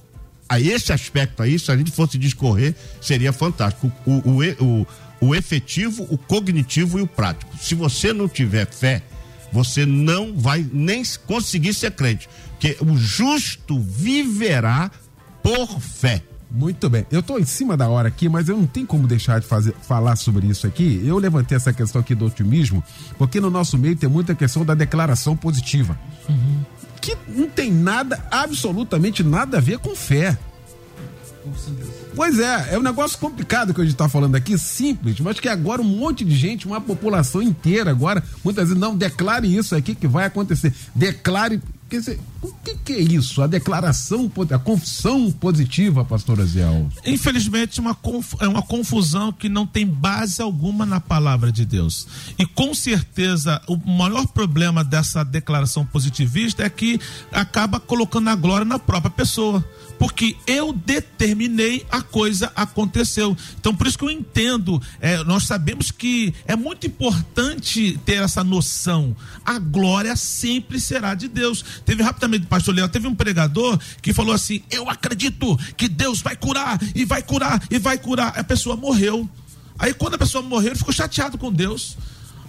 [0.51, 3.90] A esse aspecto aí, se a gente fosse discorrer, seria fantástico.
[4.05, 4.86] O, o, o,
[5.20, 7.57] o efetivo, o cognitivo e o prático.
[7.57, 9.01] Se você não tiver fé,
[9.53, 12.28] você não vai nem conseguir ser crente.
[12.51, 14.90] Porque o justo viverá
[15.40, 16.20] por fé.
[16.51, 17.07] Muito bem.
[17.12, 19.72] Eu estou em cima da hora aqui, mas eu não tenho como deixar de fazer,
[19.82, 21.01] falar sobre isso aqui.
[21.05, 22.82] Eu levantei essa questão aqui do otimismo,
[23.16, 25.96] porque no nosso meio tem muita questão da declaração positiva.
[26.28, 26.64] Uhum.
[27.01, 30.36] Que não tem nada, absolutamente nada a ver com fé.
[32.14, 35.48] Pois é, é um negócio complicado que a gente está falando aqui, simples, mas que
[35.48, 39.94] agora um monte de gente, uma população inteira agora, muitas vezes, não, declare isso aqui
[39.94, 40.74] que vai acontecer.
[40.94, 43.43] Declare Quer dizer, o que, que, é isso?
[43.43, 46.88] A declaração, a confissão positiva, pastor Aziel?
[47.05, 47.97] Infelizmente, uma
[48.41, 52.07] é uma confusão que não tem base alguma na palavra de Deus.
[52.38, 56.99] E com certeza, o maior problema dessa declaração positivista é que
[57.30, 59.64] acaba colocando a glória na própria pessoa
[60.01, 63.36] porque eu determinei a coisa aconteceu.
[63.61, 68.43] Então, por isso que eu entendo, é, nós sabemos que é muito importante ter essa
[68.43, 69.14] noção.
[69.45, 71.62] A glória sempre será de Deus.
[71.84, 76.36] Teve rapidamente, pastor Leão, teve um pregador que falou assim: Eu acredito que Deus vai
[76.36, 78.38] curar, e vai curar, e vai curar.
[78.38, 79.28] A pessoa morreu.
[79.78, 81.96] Aí, quando a pessoa morreu, ele ficou chateado com Deus.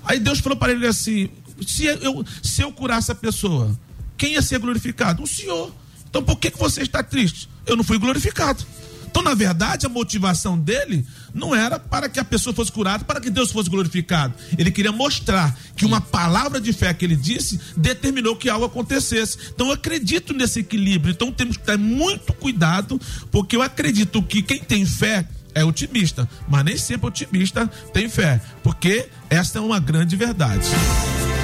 [0.03, 1.29] Aí Deus falou para ele assim:
[1.65, 3.77] se eu, se eu curasse a pessoa,
[4.17, 5.23] quem ia ser glorificado?
[5.23, 5.73] O Senhor.
[6.09, 7.49] Então por que, que você está triste?
[7.65, 8.65] Eu não fui glorificado.
[9.11, 13.19] Então, na verdade, a motivação dele não era para que a pessoa fosse curada, para
[13.19, 14.33] que Deus fosse glorificado.
[14.57, 19.37] Ele queria mostrar que uma palavra de fé que ele disse determinou que algo acontecesse.
[19.53, 21.11] Então, eu acredito nesse equilíbrio.
[21.11, 22.99] Então, temos que ter muito cuidado,
[23.29, 28.39] porque eu acredito que quem tem fé é otimista, mas nem sempre otimista tem fé,
[28.63, 30.65] porque essa é uma grande verdade.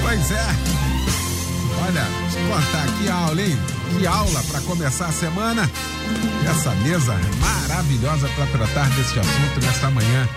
[0.01, 0.86] Pois é.
[1.87, 3.57] Olha, te contar que aula, hein?
[3.97, 5.69] Que aula para começar a semana.
[6.49, 10.27] Essa mesa maravilhosa para tratar deste assunto nesta manhã.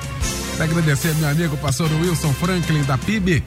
[0.56, 3.42] Quero agradecer meu amigo pastor Wilson Franklin da PIB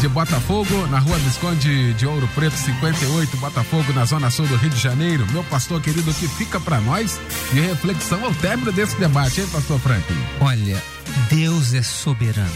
[0.00, 4.70] de Botafogo, na rua Visconde de Ouro Preto 58, Botafogo, na zona sul do Rio
[4.70, 5.26] de Janeiro.
[5.32, 7.18] Meu pastor querido, que fica para nós
[7.52, 10.22] de reflexão ao término desse debate, hein, pastor Franklin?
[10.40, 10.82] Olha,
[11.30, 12.50] Deus é soberano.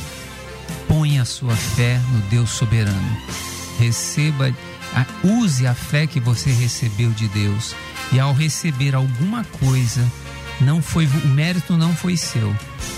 [0.86, 3.16] Põe a sua fé no Deus soberano.
[3.78, 4.52] Receba
[5.22, 7.74] use a fé que você recebeu de Deus.
[8.12, 10.04] E ao receber alguma coisa,
[10.60, 12.54] não foi o mérito não foi seu.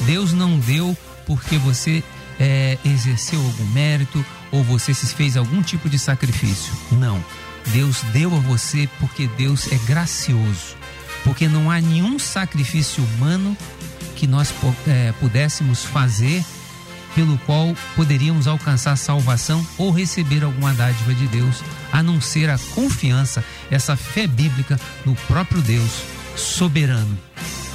[0.07, 2.03] Deus não deu porque você
[2.41, 6.73] é, exerceu algum mérito ou você se fez algum tipo de sacrifício.
[6.93, 7.23] Não.
[7.67, 10.77] Deus deu a você porque Deus é gracioso.
[11.25, 13.57] Porque não há nenhum sacrifício humano
[14.17, 14.53] que nós
[14.87, 16.45] é, pudéssemos fazer
[17.15, 22.59] pelo qual poderíamos alcançar salvação ou receber alguma dádiva de Deus, a não ser a
[22.75, 26.03] confiança, essa fé bíblica no próprio Deus
[26.37, 27.19] soberano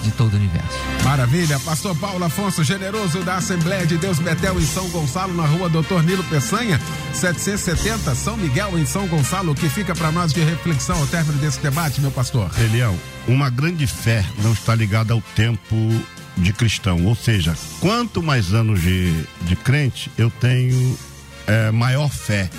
[0.03, 0.77] de todo o universo.
[1.03, 5.69] Maravilha, pastor Paulo Afonso, generoso da Assembleia de Deus Betel em São Gonçalo, na rua
[5.69, 6.79] Doutor Nilo Peçanha,
[7.13, 11.37] 770, São Miguel em São Gonçalo, o que fica para nós de reflexão ao término
[11.39, 12.49] desse debate, meu pastor?
[12.59, 15.75] Eliel, uma grande fé não está ligada ao tempo
[16.37, 17.05] de cristão.
[17.05, 19.11] Ou seja, quanto mais anos de,
[19.41, 20.97] de crente, eu tenho
[21.45, 22.49] é, maior fé.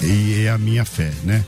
[0.00, 1.44] E é a minha fé, né?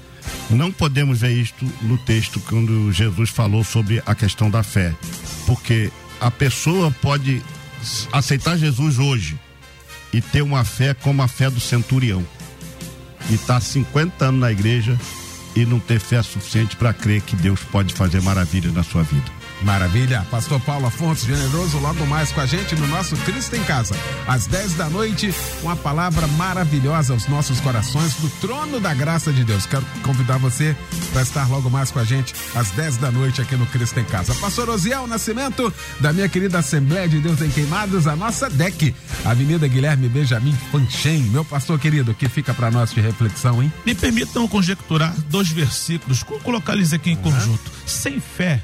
[0.49, 4.93] Não podemos ver isto no texto quando Jesus falou sobre a questão da fé.
[5.47, 5.91] Porque
[6.21, 7.43] a pessoa pode
[8.13, 9.39] aceitar Jesus hoje
[10.13, 12.27] e ter uma fé como a fé do centurião.
[13.31, 14.99] E estar tá 50 anos na igreja
[15.55, 19.40] e não ter fé suficiente para crer que Deus pode fazer maravilhas na sua vida.
[19.63, 20.27] Maravilha.
[20.31, 23.95] Pastor Paulo Afonso Generoso, logo mais com a gente no nosso Cristo em Casa.
[24.27, 29.45] Às 10 da noite, uma palavra maravilhosa aos nossos corações do trono da graça de
[29.45, 29.67] Deus.
[29.67, 30.75] Quero convidar você
[31.13, 34.05] para estar logo mais com a gente às 10 da noite aqui no Cristo em
[34.05, 34.35] Casa.
[34.37, 38.95] Pastor Osiel Nascimento, da minha querida Assembleia de Deus em Queimados, a nossa DEC,
[39.25, 41.23] Avenida Guilherme Benjamin Fanchen.
[41.25, 43.73] Meu pastor querido, que fica para nós de reflexão, hein?
[43.85, 47.23] Me permitam conjecturar dois versículos, colocar eles aqui em uhum.
[47.23, 47.71] conjunto.
[47.87, 48.63] Sem fé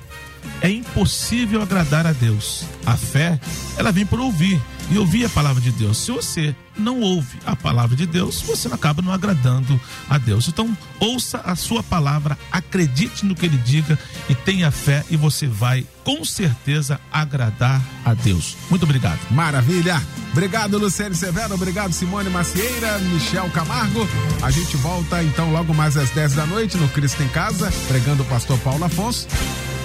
[0.61, 2.65] é impossível agradar a Deus.
[2.85, 3.39] A fé,
[3.77, 4.61] ela vem por ouvir
[4.91, 5.99] e ouvir a palavra de Deus.
[5.99, 10.49] Se você não ouve a palavra de Deus, você acaba não agradando a Deus.
[10.49, 15.47] Então, ouça a sua palavra, acredite no que ele diga e tenha fé e você
[15.47, 18.57] vai com certeza agradar a Deus.
[18.71, 19.19] Muito obrigado.
[19.31, 20.01] Maravilha.
[20.33, 21.55] Obrigado, Luciane Severo.
[21.55, 24.07] Obrigado, Simone Macieira, Michel Camargo.
[24.43, 28.23] A gente volta então logo mais às 10 da noite no Cristo em Casa, pregando
[28.23, 29.27] o pastor Paulo Afonso.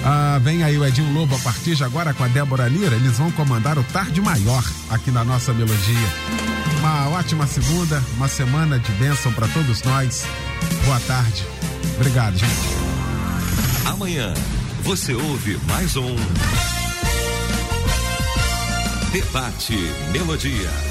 [0.03, 2.95] Ah, vem aí o Edinho Lobo a partir de agora com a Débora Lira.
[2.95, 6.09] Eles vão comandar o Tarde Maior aqui na nossa melodia.
[6.79, 10.25] Uma ótima segunda, uma semana de bênção para todos nós.
[10.85, 11.45] Boa tarde.
[11.95, 12.51] Obrigado, gente.
[13.85, 14.33] Amanhã
[14.81, 16.15] você ouve mais um
[19.11, 19.75] Debate
[20.11, 20.90] Melodia.